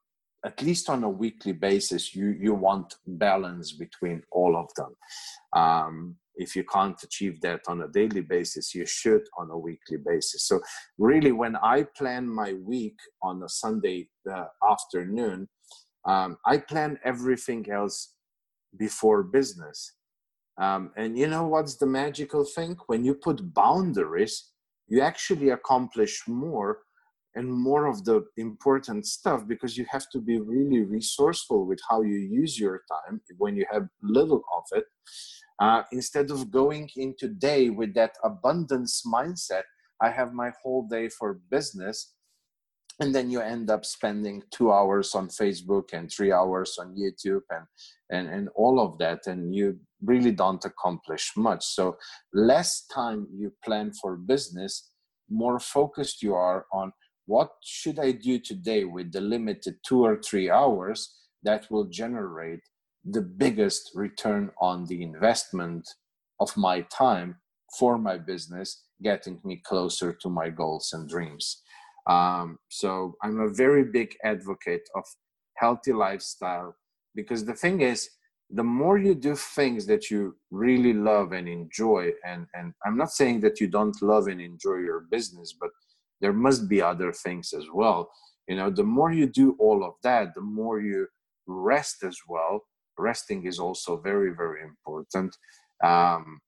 at 0.47 0.63
least 0.63 0.89
on 0.89 1.03
a 1.05 1.09
weekly 1.09 1.53
basis 1.53 2.15
you 2.15 2.29
you 2.45 2.55
want 2.55 2.95
balance 3.07 3.73
between 3.73 4.23
all 4.31 4.57
of 4.57 4.69
them. 4.77 4.93
Um, 5.63 6.17
if 6.37 6.55
you 6.55 6.65
can't 6.65 7.03
achieve 7.03 7.41
that 7.41 7.63
on 7.67 7.83
a 7.83 7.89
daily 7.89 8.21
basis 8.21 8.75
you 8.75 8.87
should 8.87 9.25
on 9.39 9.51
a 9.51 9.59
weekly 9.59 9.99
basis. 10.11 10.47
So 10.49 10.61
really 10.99 11.33
when 11.33 11.57
i 11.57 11.85
plan 11.99 12.25
my 12.29 12.53
week 12.55 12.99
on 13.23 13.43
a 13.43 13.49
sunday 13.49 14.09
uh, 14.33 14.47
afternoon 14.73 15.49
um, 16.05 16.37
i 16.47 16.59
plan 16.59 16.99
everything 17.05 17.63
else 17.71 17.97
before 18.79 19.23
business. 19.23 19.79
Um, 20.59 20.91
and 20.97 21.19
you 21.19 21.27
know 21.27 21.47
what's 21.47 21.77
the 21.77 21.87
magical 21.87 22.45
thing? 22.45 22.77
When 22.87 23.05
you 23.05 23.15
put 23.15 23.53
boundaries 23.53 24.35
you 24.89 25.01
actually 25.01 25.51
accomplish 25.51 26.23
more 26.29 26.79
and 27.37 27.53
more 27.53 27.87
of 27.87 28.05
the 28.05 28.25
important 28.37 29.07
stuff 29.07 29.47
because 29.47 29.77
you 29.77 29.87
have 29.91 30.07
to 30.11 30.21
be 30.21 30.41
really 30.41 30.83
resourceful 30.83 31.67
with 31.67 31.79
how 31.89 32.03
you 32.03 32.17
use 32.17 32.59
your 32.59 32.83
time 32.91 33.21
when 33.39 33.57
you 33.57 33.65
have 33.71 33.87
little 34.03 34.43
of 34.57 34.65
it 34.73 34.85
uh, 35.61 35.83
instead 35.93 36.31
of 36.31 36.51
going 36.51 36.89
into 36.97 37.29
day 37.29 37.71
with 37.71 37.95
that 37.95 38.15
abundance 38.25 39.03
mindset 39.07 39.63
i 40.03 40.11
have 40.11 40.33
my 40.33 40.51
whole 40.63 40.87
day 40.89 41.09
for 41.09 41.41
business 41.51 42.15
and 43.01 43.15
then 43.15 43.31
you 43.31 43.41
end 43.41 43.69
up 43.71 43.85
spending 43.85 44.43
two 44.51 44.73
hours 44.73 45.15
on 45.15 45.29
facebook 45.29 45.93
and 45.93 46.11
three 46.11 46.33
hours 46.33 46.79
on 46.81 46.97
youtube 46.97 47.43
and 47.51 47.67
and, 48.11 48.29
and 48.29 48.49
all 48.55 48.81
of 48.81 48.99
that 48.99 49.27
and 49.27 49.55
you 49.55 49.79
really 50.03 50.31
don't 50.31 50.65
accomplish 50.65 51.33
much. 51.37 51.65
So 51.65 51.97
less 52.33 52.87
time 52.87 53.27
you 53.33 53.53
plan 53.65 53.93
for 54.01 54.17
business 54.17 54.91
more 55.29 55.59
focused 55.59 56.23
you 56.23 56.35
are 56.35 56.67
on 56.73 56.93
what 57.27 57.51
should 57.65 57.99
I 57.99 58.13
do 58.13 58.39
today 58.39 58.85
with 58.85 59.13
the 59.13 59.21
limited 59.21 59.77
two 59.87 60.05
or 60.05 60.21
three 60.23 60.51
hours 60.51 61.15
that 61.43 61.71
will 61.71 61.85
generate 61.85 62.61
the 63.05 63.21
biggest 63.21 63.91
return 63.95 64.51
on 64.61 64.87
the 64.87 65.03
investment 65.03 65.89
of 66.41 66.57
my 66.57 66.81
time 66.83 67.37
for 67.79 67.99
my 67.99 68.17
business, 68.17 68.85
getting 69.03 69.41
me 69.45 69.61
closer 69.65 70.13
to 70.13 70.29
my 70.29 70.49
goals 70.49 70.93
and 70.93 71.09
dreams. 71.09 71.63
Um, 72.09 72.59
so 72.69 73.17
I'm 73.23 73.41
a 73.41 73.53
very 73.53 73.85
big 73.85 74.17
advocate 74.25 74.89
of 74.95 75.05
healthy 75.57 75.93
lifestyle 75.93 76.77
because 77.15 77.45
the 77.45 77.55
thing 77.55 77.81
is, 77.81 78.09
the 78.51 78.63
more 78.63 78.97
you 78.97 79.15
do 79.17 79.35
things 79.35 79.87
that 79.87 80.09
you 80.09 80.37
really 80.53 80.93
love 80.93 81.33
and 81.33 81.49
enjoy, 81.49 82.13
and, 82.25 82.47
and 82.55 82.73
I'm 82.85 82.97
not 82.97 83.11
saying 83.11 83.41
that 83.41 83.61
you 83.61 83.67
don't 83.67 84.01
love 84.01 84.29
and 84.29 84.41
enjoy 84.41 84.77
your 84.77 85.07
business, 85.11 85.57
but 85.61 85.71
there 86.21 86.33
must 86.33 86.69
be 86.69 86.81
other 86.81 87.13
things 87.13 87.53
as 87.53 87.67
well. 87.73 88.11
You 88.49 88.57
know 88.57 88.71
the 88.71 88.85
more 88.85 89.13
you 89.13 89.27
do 89.27 89.57
all 89.59 89.85
of 89.85 89.95
that 90.03 90.35
the 90.35 90.41
more 90.41 90.81
you 90.81 91.07
rest 91.47 92.03
as 92.05 92.19
well. 92.29 92.63
Resting 92.99 93.47
is 93.47 93.59
also 93.59 94.01
very 94.01 94.33
very 94.35 94.63
important. 94.63 95.37
Um, 95.85 96.41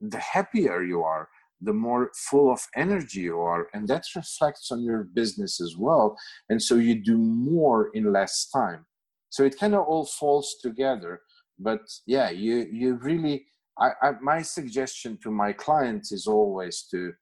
the 0.00 0.18
happier 0.18 0.82
you 0.82 1.02
are 1.02 1.28
the 1.60 1.72
more 1.72 2.10
full 2.14 2.52
of 2.52 2.60
energy 2.76 3.20
you 3.20 3.40
are 3.40 3.68
and 3.74 3.88
that 3.88 4.04
reflects 4.14 4.70
on 4.70 4.82
your 4.82 5.02
business 5.02 5.60
as 5.60 5.76
well. 5.76 6.16
And 6.48 6.62
so 6.62 6.76
you 6.76 6.94
do 6.94 7.18
more 7.18 7.90
in 7.94 8.12
less 8.12 8.48
time. 8.48 8.86
So 9.28 9.44
it 9.44 9.58
kind 9.58 9.74
of 9.74 9.84
all 9.86 10.06
falls 10.06 10.56
together. 10.62 11.20
But 11.58 11.80
yeah 12.06 12.30
you 12.30 12.66
you 12.72 12.94
really 12.94 13.46
I, 13.78 13.90
I 14.02 14.12
my 14.20 14.42
suggestion 14.42 15.18
to 15.22 15.30
my 15.30 15.52
clients 15.52 16.12
is 16.12 16.26
always 16.26 16.86
to 16.90 17.12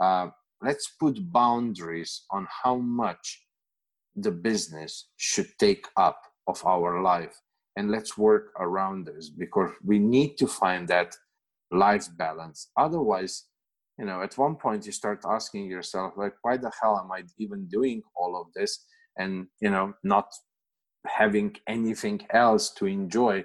uh, 0.00 0.28
let's 0.62 0.88
put 0.98 1.32
boundaries 1.32 2.24
on 2.30 2.46
how 2.62 2.76
much 2.76 3.44
the 4.14 4.30
business 4.30 5.08
should 5.16 5.48
take 5.58 5.86
up 5.96 6.20
of 6.46 6.64
our 6.64 7.02
life 7.02 7.36
and 7.76 7.90
let's 7.90 8.16
work 8.16 8.52
around 8.58 9.06
this 9.06 9.28
because 9.28 9.70
we 9.84 9.98
need 9.98 10.36
to 10.38 10.46
find 10.46 10.88
that 10.88 11.14
life 11.70 12.08
balance. 12.16 12.70
Otherwise 12.76 13.44
you 13.98 14.04
know 14.04 14.22
at 14.22 14.36
one 14.36 14.56
point 14.56 14.84
you 14.86 14.92
start 14.92 15.22
asking 15.26 15.66
yourself 15.66 16.12
like 16.16 16.34
why 16.42 16.56
the 16.56 16.70
hell 16.82 17.00
am 17.02 17.10
i 17.10 17.22
even 17.38 17.66
doing 17.66 18.02
all 18.14 18.40
of 18.40 18.46
this? 18.54 18.84
And 19.18 19.46
you 19.60 19.70
know 19.70 19.94
not 20.04 20.28
having 21.06 21.56
anything 21.68 22.20
else 22.30 22.70
to 22.74 22.86
enjoy 22.86 23.44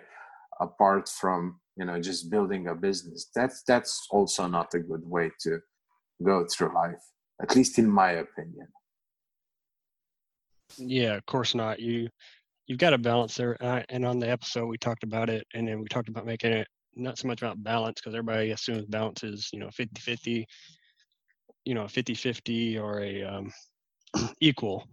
apart 0.60 1.08
from 1.08 1.60
you 1.78 1.86
know 1.86 2.00
just 2.02 2.30
building 2.30 2.68
a 2.68 2.76
business. 2.76 3.30
That's 3.36 3.64
that's 3.64 4.08
also 4.12 4.48
not 4.48 4.74
a 4.74 4.80
good 4.80 5.04
way 5.06 5.32
to 5.44 5.60
go 6.24 6.46
through 6.46 6.74
life 6.74 7.02
at 7.42 7.56
least 7.56 7.80
in 7.80 7.90
my 7.90 8.12
opinion. 8.12 8.68
Yeah 10.78 11.16
of 11.16 11.26
course 11.26 11.56
not. 11.56 11.80
You 11.80 12.08
you've 12.68 12.80
got 12.80 12.92
to 12.92 12.98
balance 12.98 13.36
there. 13.36 13.58
And 13.90 14.06
on 14.06 14.20
the 14.20 14.30
episode 14.30 14.68
we 14.68 14.78
talked 14.78 15.04
about 15.04 15.30
it 15.30 15.46
and 15.54 15.68
then 15.68 15.80
we 15.80 15.88
talked 15.88 16.10
about 16.10 16.26
making 16.26 16.54
it 16.54 16.68
not 16.96 17.18
so 17.18 17.28
much 17.28 17.42
about 17.42 17.64
balance 17.64 18.00
because 18.00 18.14
everybody 18.14 18.52
assumes 18.52 18.86
balance 18.86 19.24
is 19.24 19.50
you 19.54 19.60
know 19.60 19.70
50 19.72 20.02
50 20.02 20.46
you 21.66 21.74
know 21.74 21.88
50 21.88 22.14
50 22.14 22.78
or 22.78 23.02
a 23.02 23.24
um, 23.24 23.52
equal. 24.42 24.88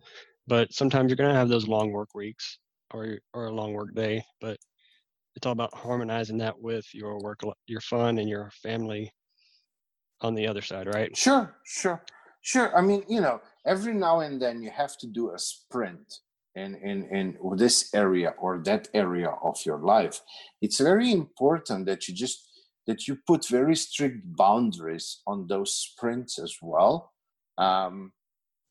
But 0.46 0.72
sometimes 0.72 1.10
you're 1.10 1.16
going 1.16 1.32
to 1.32 1.38
have 1.38 1.50
those 1.50 1.68
long 1.68 1.90
work 1.90 2.14
weeks 2.14 2.58
or 2.92 3.18
or 3.34 3.46
a 3.46 3.52
long 3.52 3.72
work 3.72 3.94
day 3.94 4.22
but 4.40 4.56
it's 5.36 5.46
all 5.46 5.52
about 5.52 5.74
harmonizing 5.74 6.38
that 6.38 6.58
with 6.58 6.86
your 6.94 7.18
work 7.18 7.40
your 7.66 7.80
fun 7.80 8.18
and 8.18 8.28
your 8.28 8.50
family 8.62 9.10
on 10.20 10.34
the 10.34 10.46
other 10.46 10.62
side 10.62 10.86
right? 10.86 11.16
Sure 11.16 11.54
sure 11.64 12.02
sure. 12.40 12.76
I 12.76 12.80
mean 12.80 13.02
you 13.08 13.20
know 13.20 13.40
every 13.66 13.94
now 13.94 14.20
and 14.20 14.40
then 14.40 14.62
you 14.62 14.70
have 14.70 14.96
to 14.98 15.06
do 15.06 15.32
a 15.34 15.38
sprint 15.38 16.20
in, 16.58 16.74
in, 16.76 17.04
in 17.16 17.36
this 17.56 17.94
area 17.94 18.34
or 18.38 18.58
that 18.64 18.88
area 18.94 19.30
of 19.42 19.56
your 19.64 19.78
life. 19.78 20.20
It's 20.60 20.80
very 20.80 21.12
important 21.12 21.86
that 21.86 22.08
you 22.08 22.14
just 22.14 22.48
that 22.86 23.06
you 23.06 23.18
put 23.26 23.46
very 23.46 23.76
strict 23.76 24.16
boundaries 24.36 25.20
on 25.26 25.46
those 25.46 25.74
sprints 25.74 26.38
as 26.38 26.56
well. 26.62 27.12
Um, 27.58 28.12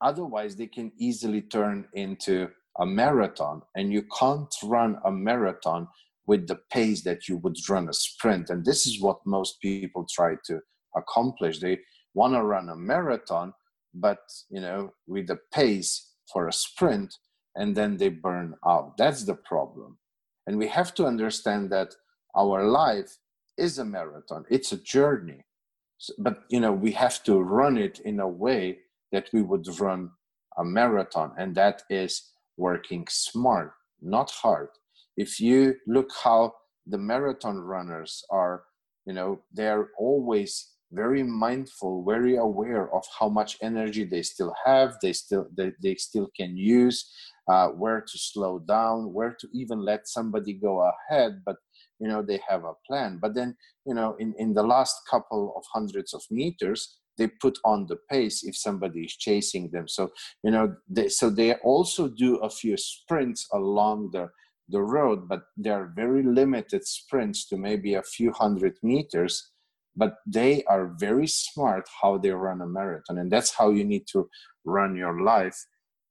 otherwise 0.02 0.56
they 0.56 0.66
can 0.66 0.92
easily 0.98 1.42
turn 1.42 1.88
into 1.94 2.50
a 2.80 2.86
marathon 2.86 3.62
and 3.76 3.94
you 3.94 4.04
can't 4.20 4.54
run 4.64 4.98
a 5.06 5.12
marathon 5.12 5.88
with 6.26 6.48
the 6.48 6.60
pace 6.74 7.04
that 7.04 7.28
you 7.28 7.38
would 7.38 7.58
run 7.70 7.90
a 7.90 7.94
sprint. 7.94 8.50
And 8.50 8.66
this 8.66 8.88
is 8.88 9.00
what 9.00 9.20
most 9.26 9.62
people 9.62 10.06
try 10.10 10.34
to 10.46 10.62
accomplish 10.98 11.60
they 11.60 11.78
want 12.14 12.34
to 12.34 12.44
run 12.44 12.70
a 12.70 12.76
marathon 12.76 13.54
but 13.94 14.20
you 14.50 14.62
know 14.62 14.92
with 15.08 15.28
the 15.28 15.38
pace 15.54 16.14
for 16.32 16.48
a 16.48 16.54
sprint 16.54 17.16
and 17.58 17.76
then 17.76 17.98
they 17.98 18.10
burn 18.10 18.56
out. 18.66 18.96
That's 18.98 19.24
the 19.24 19.34
problem. 19.34 19.98
And 20.46 20.58
we 20.58 20.68
have 20.68 20.94
to 20.96 21.06
understand 21.06 21.72
that 21.72 21.96
our 22.36 22.64
life 22.64 23.18
is 23.58 23.80
a 23.80 23.86
marathon, 23.86 24.46
it's 24.50 24.72
a 24.72 24.78
journey. 24.78 25.44
But 26.20 26.44
you 26.50 26.60
know, 26.60 26.72
we 26.72 26.92
have 26.92 27.24
to 27.24 27.42
run 27.42 27.78
it 27.78 28.00
in 28.06 28.20
a 28.20 28.28
way 28.28 28.78
that 29.12 29.30
we 29.34 29.42
would 29.42 29.68
run 29.80 30.12
a 30.58 30.64
marathon, 30.64 31.34
and 31.38 31.56
that 31.56 31.82
is 31.90 32.30
working 32.56 33.08
smart, 33.10 33.74
not 34.00 34.30
hard. 34.30 34.70
If 35.18 35.40
you 35.40 35.76
look 35.88 36.12
how 36.24 36.54
the 36.86 37.00
marathon 37.00 37.58
runners 37.58 38.24
are, 38.30 38.64
you 39.08 39.14
know, 39.14 39.42
they're 39.52 39.90
always 39.98 40.68
very 40.92 41.22
mindful 41.22 42.06
very 42.06 42.38
aware 42.38 42.94
of 42.96 43.04
how 43.20 43.28
much 43.28 43.58
energy 43.62 44.06
they 44.06 44.22
still 44.22 44.54
have 44.66 44.96
they 45.02 45.12
still 45.12 45.48
they, 45.58 45.72
they 45.82 45.96
still 45.96 46.30
can 46.38 46.56
use 46.56 47.12
uh, 47.48 47.70
where 47.70 48.02
to 48.02 48.18
slow 48.18 48.60
down, 48.60 49.14
where 49.14 49.36
to 49.40 49.48
even 49.54 49.80
let 49.80 50.08
somebody 50.08 50.54
go 50.54 50.90
ahead, 50.92 51.42
but 51.46 51.56
you 52.00 52.08
know 52.08 52.22
they 52.22 52.40
have 52.48 52.64
a 52.66 52.74
plan. 52.86 53.20
But 53.22 53.36
then 53.36 53.56
you 53.86 53.94
know 53.94 54.16
in 54.20 54.34
in 54.38 54.54
the 54.54 54.64
last 54.64 54.96
couple 55.10 55.54
of 55.56 55.64
hundreds 55.74 56.14
of 56.14 56.22
meters, 56.30 57.00
they 57.18 57.28
put 57.28 57.58
on 57.64 57.88
the 57.88 57.98
pace 58.12 58.44
if 58.44 58.56
somebody 58.56 59.02
is 59.02 59.16
chasing 59.16 59.70
them. 59.72 59.88
So 59.88 60.12
you 60.44 60.52
know 60.52 60.76
they, 60.90 61.10
so 61.10 61.30
they 61.30 61.54
also 61.56 62.08
do 62.10 62.38
a 62.38 62.50
few 62.50 62.78
sprints 62.78 63.48
along 63.54 64.12
the 64.12 64.30
the 64.70 64.82
road, 64.82 65.30
but 65.30 65.44
they're 65.56 65.94
very 65.96 66.24
limited 66.24 66.86
sprints 66.86 67.48
to 67.48 67.58
maybe 67.58 67.94
a 67.94 68.04
few 68.04 68.34
hundred 68.34 68.74
meters 68.84 69.52
but 69.98 70.18
they 70.26 70.64
are 70.66 70.94
very 71.00 71.28
smart 71.28 71.86
how 72.02 72.18
they 72.18 72.32
run 72.32 72.62
a 72.62 72.66
marathon 72.66 73.18
and 73.18 73.32
that's 73.32 73.54
how 73.54 73.70
you 73.72 73.84
need 73.84 74.06
to 74.08 74.30
run 74.64 74.96
your 74.96 75.22
life 75.22 75.58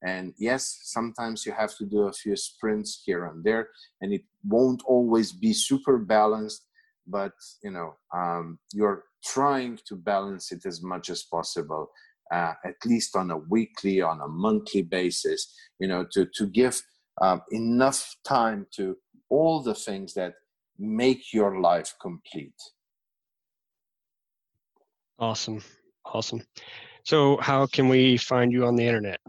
and 0.02 0.34
yes, 0.38 0.80
sometimes 0.84 1.46
you 1.46 1.52
have 1.52 1.76
to 1.78 1.84
do 1.84 2.02
a 2.02 2.12
few 2.12 2.36
sprints 2.36 3.02
here 3.04 3.26
and 3.26 3.42
there, 3.42 3.70
and 4.00 4.12
it 4.12 4.22
won't 4.44 4.82
always 4.86 5.32
be 5.32 5.52
super 5.52 5.98
balanced, 5.98 6.66
but 7.06 7.32
you 7.62 7.70
know, 7.70 7.96
um, 8.14 8.58
you're 8.72 9.04
trying 9.24 9.78
to 9.88 9.96
balance 9.96 10.52
it 10.52 10.66
as 10.66 10.82
much 10.82 11.08
as 11.10 11.22
possible, 11.24 11.90
uh, 12.32 12.52
at 12.64 12.76
least 12.84 13.16
on 13.16 13.30
a 13.30 13.38
weekly, 13.38 14.00
on 14.00 14.20
a 14.20 14.28
monthly 14.28 14.82
basis, 14.82 15.52
you 15.80 15.88
know, 15.88 16.06
to, 16.12 16.26
to 16.34 16.46
give 16.46 16.80
um, 17.22 17.40
enough 17.50 18.14
time 18.24 18.66
to 18.76 18.96
all 19.30 19.62
the 19.62 19.74
things 19.74 20.14
that 20.14 20.34
make 20.78 21.32
your 21.32 21.60
life 21.60 21.94
complete. 22.00 22.54
Awesome. 25.18 25.62
Awesome. 26.04 26.42
So, 27.04 27.38
how 27.40 27.66
can 27.66 27.88
we 27.88 28.16
find 28.16 28.52
you 28.52 28.66
on 28.66 28.76
the 28.76 28.86
internet? 28.86 29.20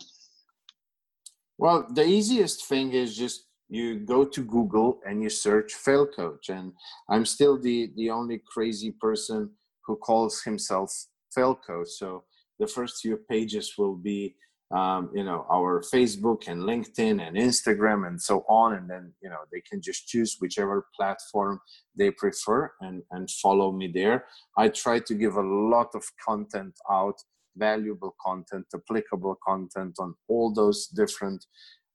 Well, 1.58 1.88
the 1.90 2.06
easiest 2.06 2.66
thing 2.66 2.94
is 2.94 3.18
just 3.18 3.46
you 3.70 4.00
go 4.00 4.24
to 4.24 4.44
Google 4.44 5.00
and 5.06 5.22
you 5.22 5.30
search 5.30 5.74
fail 5.74 6.08
coach. 6.08 6.50
And 6.50 6.74
I'm 7.10 7.26
still 7.26 7.60
the, 7.60 7.92
the 7.96 8.10
only 8.10 8.42
crazy 8.48 8.92
person 8.92 9.52
who 9.86 9.98
calls 9.98 10.42
himself 10.44 10.94
fail 11.34 11.56
coach. 11.56 11.90
So 11.90 12.24
the 12.60 12.68
first 12.68 13.02
few 13.02 13.18
pages 13.30 13.74
will 13.78 13.96
be, 13.96 14.36
um, 14.72 15.10
you 15.14 15.24
know, 15.24 15.46
our 15.50 15.82
Facebook 15.82 16.48
and 16.48 16.64
LinkedIn 16.64 17.26
and 17.26 17.38
Instagram 17.38 18.08
and 18.08 18.22
so 18.22 18.44
on. 18.50 18.74
And 18.74 18.90
then, 18.90 19.14
you 19.22 19.30
know, 19.30 19.40
they 19.52 19.62
can 19.62 19.82
just 19.82 20.08
choose 20.08 20.36
whichever 20.40 20.88
platform 20.96 21.62
they 21.96 22.12
prefer 22.12 22.72
and, 22.82 23.02
and 23.12 23.30
follow 23.30 23.72
me 23.72 23.90
there. 23.94 24.26
I 24.58 24.70
try 24.70 25.00
to 25.00 25.14
give 25.16 25.36
a 25.36 25.42
lot 25.42 25.90
of 25.96 26.04
content 26.26 26.74
out 26.92 27.16
valuable 27.56 28.16
content, 28.24 28.66
applicable 28.74 29.38
content 29.46 29.96
on 30.00 30.14
all 30.28 30.54
those 30.54 30.88
different 30.88 31.46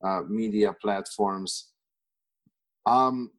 uh, 0.05 0.23
media 0.29 0.75
platforms. 0.83 1.69
Um, 2.87 3.31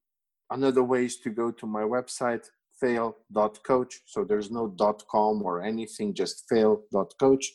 another 0.50 0.84
way 0.84 1.06
is 1.06 1.18
to 1.22 1.30
go 1.30 1.52
to 1.52 1.66
my 1.66 1.82
website, 1.82 2.46
fail.coach. 2.80 4.02
So 4.06 4.24
there's 4.24 4.52
no 4.52 4.68
dot 4.68 5.04
.com 5.10 5.42
or 5.42 5.64
anything, 5.64 6.14
just 6.14 6.46
fail.coach. 6.50 7.46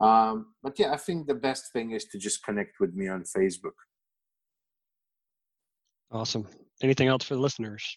Um, 0.00 0.54
but 0.62 0.78
yeah, 0.78 0.92
I 0.92 0.96
think 0.96 1.26
the 1.26 1.34
best 1.34 1.72
thing 1.72 1.92
is 1.92 2.04
to 2.06 2.18
just 2.18 2.44
connect 2.44 2.80
with 2.80 2.94
me 2.94 3.08
on 3.08 3.24
Facebook. 3.24 3.76
Awesome. 6.10 6.46
Anything 6.82 7.08
else 7.08 7.24
for 7.24 7.34
the 7.34 7.40
listeners? 7.40 7.96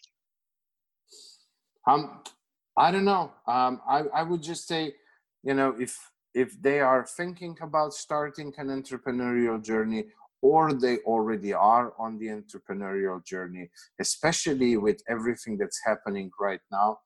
Um, 1.86 2.22
I 2.76 2.90
don't 2.90 3.04
know. 3.04 3.32
Um, 3.46 3.80
I, 3.88 4.04
I 4.14 4.22
would 4.22 4.42
just 4.42 4.66
say 4.66 4.94
you 5.42 5.54
know 5.54 5.74
if 5.78 5.96
if 6.34 6.60
they 6.60 6.80
are 6.80 7.04
thinking 7.04 7.56
about 7.60 7.92
starting 7.92 8.52
an 8.58 8.68
entrepreneurial 8.68 9.62
journey 9.62 10.04
or 10.42 10.72
they 10.72 10.98
already 10.98 11.52
are 11.52 11.92
on 11.98 12.18
the 12.18 12.26
entrepreneurial 12.26 13.24
journey 13.24 13.70
especially 14.00 14.76
with 14.76 15.02
everything 15.08 15.58
that's 15.58 15.80
happening 15.84 16.30
right 16.38 16.60
now 16.70 16.98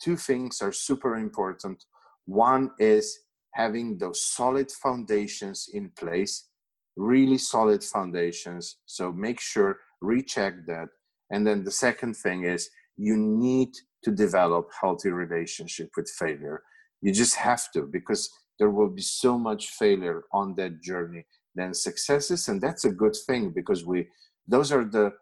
two 0.00 0.16
things 0.16 0.60
are 0.60 0.72
super 0.72 1.16
important 1.16 1.84
one 2.26 2.70
is 2.78 3.18
having 3.54 3.98
those 3.98 4.24
solid 4.24 4.70
foundations 4.70 5.68
in 5.72 5.90
place 5.90 6.48
really 6.96 7.38
solid 7.38 7.82
foundations. 7.82 8.76
So 8.86 9.12
make 9.12 9.40
sure 9.40 9.78
recheck 10.00 10.66
that. 10.66 10.88
And 11.30 11.46
then 11.46 11.64
the 11.64 11.70
second 11.70 12.14
thing 12.16 12.44
is 12.44 12.70
you 12.96 13.16
need 13.16 13.70
to 14.04 14.10
develop 14.10 14.70
healthy 14.80 15.10
relationship 15.10 15.90
with 15.96 16.08
failure. 16.08 16.62
You 17.00 17.12
just 17.12 17.36
have 17.36 17.70
to 17.72 17.88
because 17.90 18.30
there 18.58 18.70
will 18.70 18.88
be 18.90 19.02
so 19.02 19.38
much 19.38 19.70
failure 19.70 20.24
on 20.32 20.54
that 20.56 20.80
journey 20.80 21.24
than 21.54 21.74
successes. 21.74 22.48
And 22.48 22.60
that's 22.60 22.84
a 22.84 22.92
good 22.92 23.16
thing 23.26 23.50
because 23.50 23.84
we 23.84 24.08
those 24.46 24.70
are 24.70 24.84
the 24.84 25.12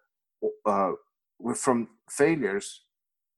uh, 0.66 0.92
from 1.54 1.88
failures 2.10 2.82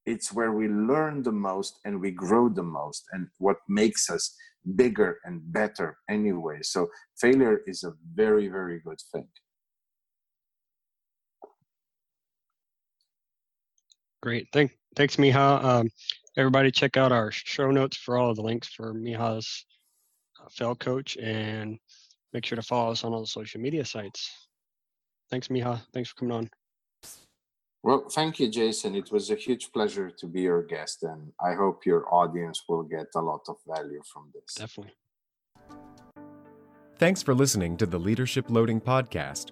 it's 0.06 0.32
where 0.32 0.52
we 0.52 0.68
learn 0.68 1.22
the 1.22 1.32
most 1.32 1.78
and 1.84 2.00
we 2.00 2.10
grow 2.10 2.48
the 2.48 2.62
most. 2.62 3.04
And 3.12 3.28
what 3.38 3.58
makes 3.68 4.10
us 4.10 4.34
bigger 4.76 5.18
and 5.24 5.40
better 5.52 5.96
anyway 6.08 6.58
so 6.62 6.88
failure 7.20 7.60
is 7.66 7.84
a 7.84 7.92
very 8.14 8.48
very 8.48 8.80
good 8.80 8.98
thing 9.12 9.28
great 14.22 14.46
Thank, 14.52 14.72
thanks 14.96 15.16
miha 15.16 15.62
um, 15.62 15.88
everybody 16.36 16.70
check 16.70 16.96
out 16.96 17.12
our 17.12 17.30
show 17.30 17.70
notes 17.70 17.96
for 17.96 18.16
all 18.16 18.30
of 18.30 18.36
the 18.36 18.42
links 18.42 18.68
for 18.68 18.92
Miha's 18.92 19.64
uh, 20.40 20.48
Fail 20.50 20.74
Coach 20.74 21.16
and 21.16 21.78
make 22.32 22.44
sure 22.44 22.56
to 22.56 22.62
follow 22.62 22.90
us 22.90 23.04
on 23.04 23.12
all 23.12 23.20
the 23.20 23.26
social 23.26 23.60
media 23.60 23.84
sites. 23.84 24.48
Thanks, 25.30 25.48
Miha. 25.48 25.80
Thanks 25.92 26.10
for 26.10 26.16
coming 26.16 26.36
on. 26.36 26.50
Well, 27.84 28.08
thank 28.08 28.40
you, 28.40 28.48
Jason. 28.48 28.94
It 28.94 29.12
was 29.12 29.30
a 29.30 29.34
huge 29.34 29.70
pleasure 29.70 30.10
to 30.10 30.26
be 30.26 30.40
your 30.40 30.62
guest, 30.62 31.02
and 31.02 31.32
I 31.38 31.52
hope 31.52 31.84
your 31.84 32.02
audience 32.12 32.62
will 32.66 32.82
get 32.82 33.08
a 33.14 33.20
lot 33.20 33.42
of 33.46 33.56
value 33.66 34.00
from 34.10 34.32
this. 34.32 34.54
Definitely. 34.54 34.94
Thanks 36.98 37.22
for 37.22 37.34
listening 37.34 37.76
to 37.76 37.84
the 37.84 37.98
Leadership 37.98 38.46
Loading 38.48 38.80
Podcast. 38.80 39.50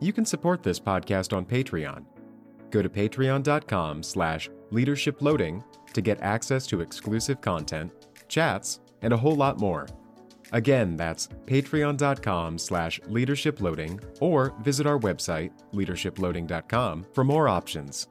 You 0.00 0.14
can 0.14 0.24
support 0.24 0.62
this 0.62 0.80
podcast 0.80 1.36
on 1.36 1.44
Patreon. 1.44 2.06
Go 2.70 2.80
to 2.80 2.88
patreon.com 2.88 4.02
slash 4.02 4.48
leadershiploading 4.72 5.62
to 5.92 6.00
get 6.00 6.22
access 6.22 6.66
to 6.68 6.80
exclusive 6.80 7.42
content, 7.42 7.92
chats, 8.28 8.80
and 9.02 9.12
a 9.12 9.16
whole 9.16 9.36
lot 9.36 9.60
more. 9.60 9.86
Again, 10.54 10.96
that's 10.96 11.26
patreon.com 11.46 12.58
slash 12.58 13.00
leadershiploading 13.08 14.00
or 14.20 14.54
visit 14.62 14.86
our 14.86 15.00
website, 15.00 15.50
leadershiploading.com, 15.72 17.06
for 17.12 17.24
more 17.24 17.48
options. 17.48 18.06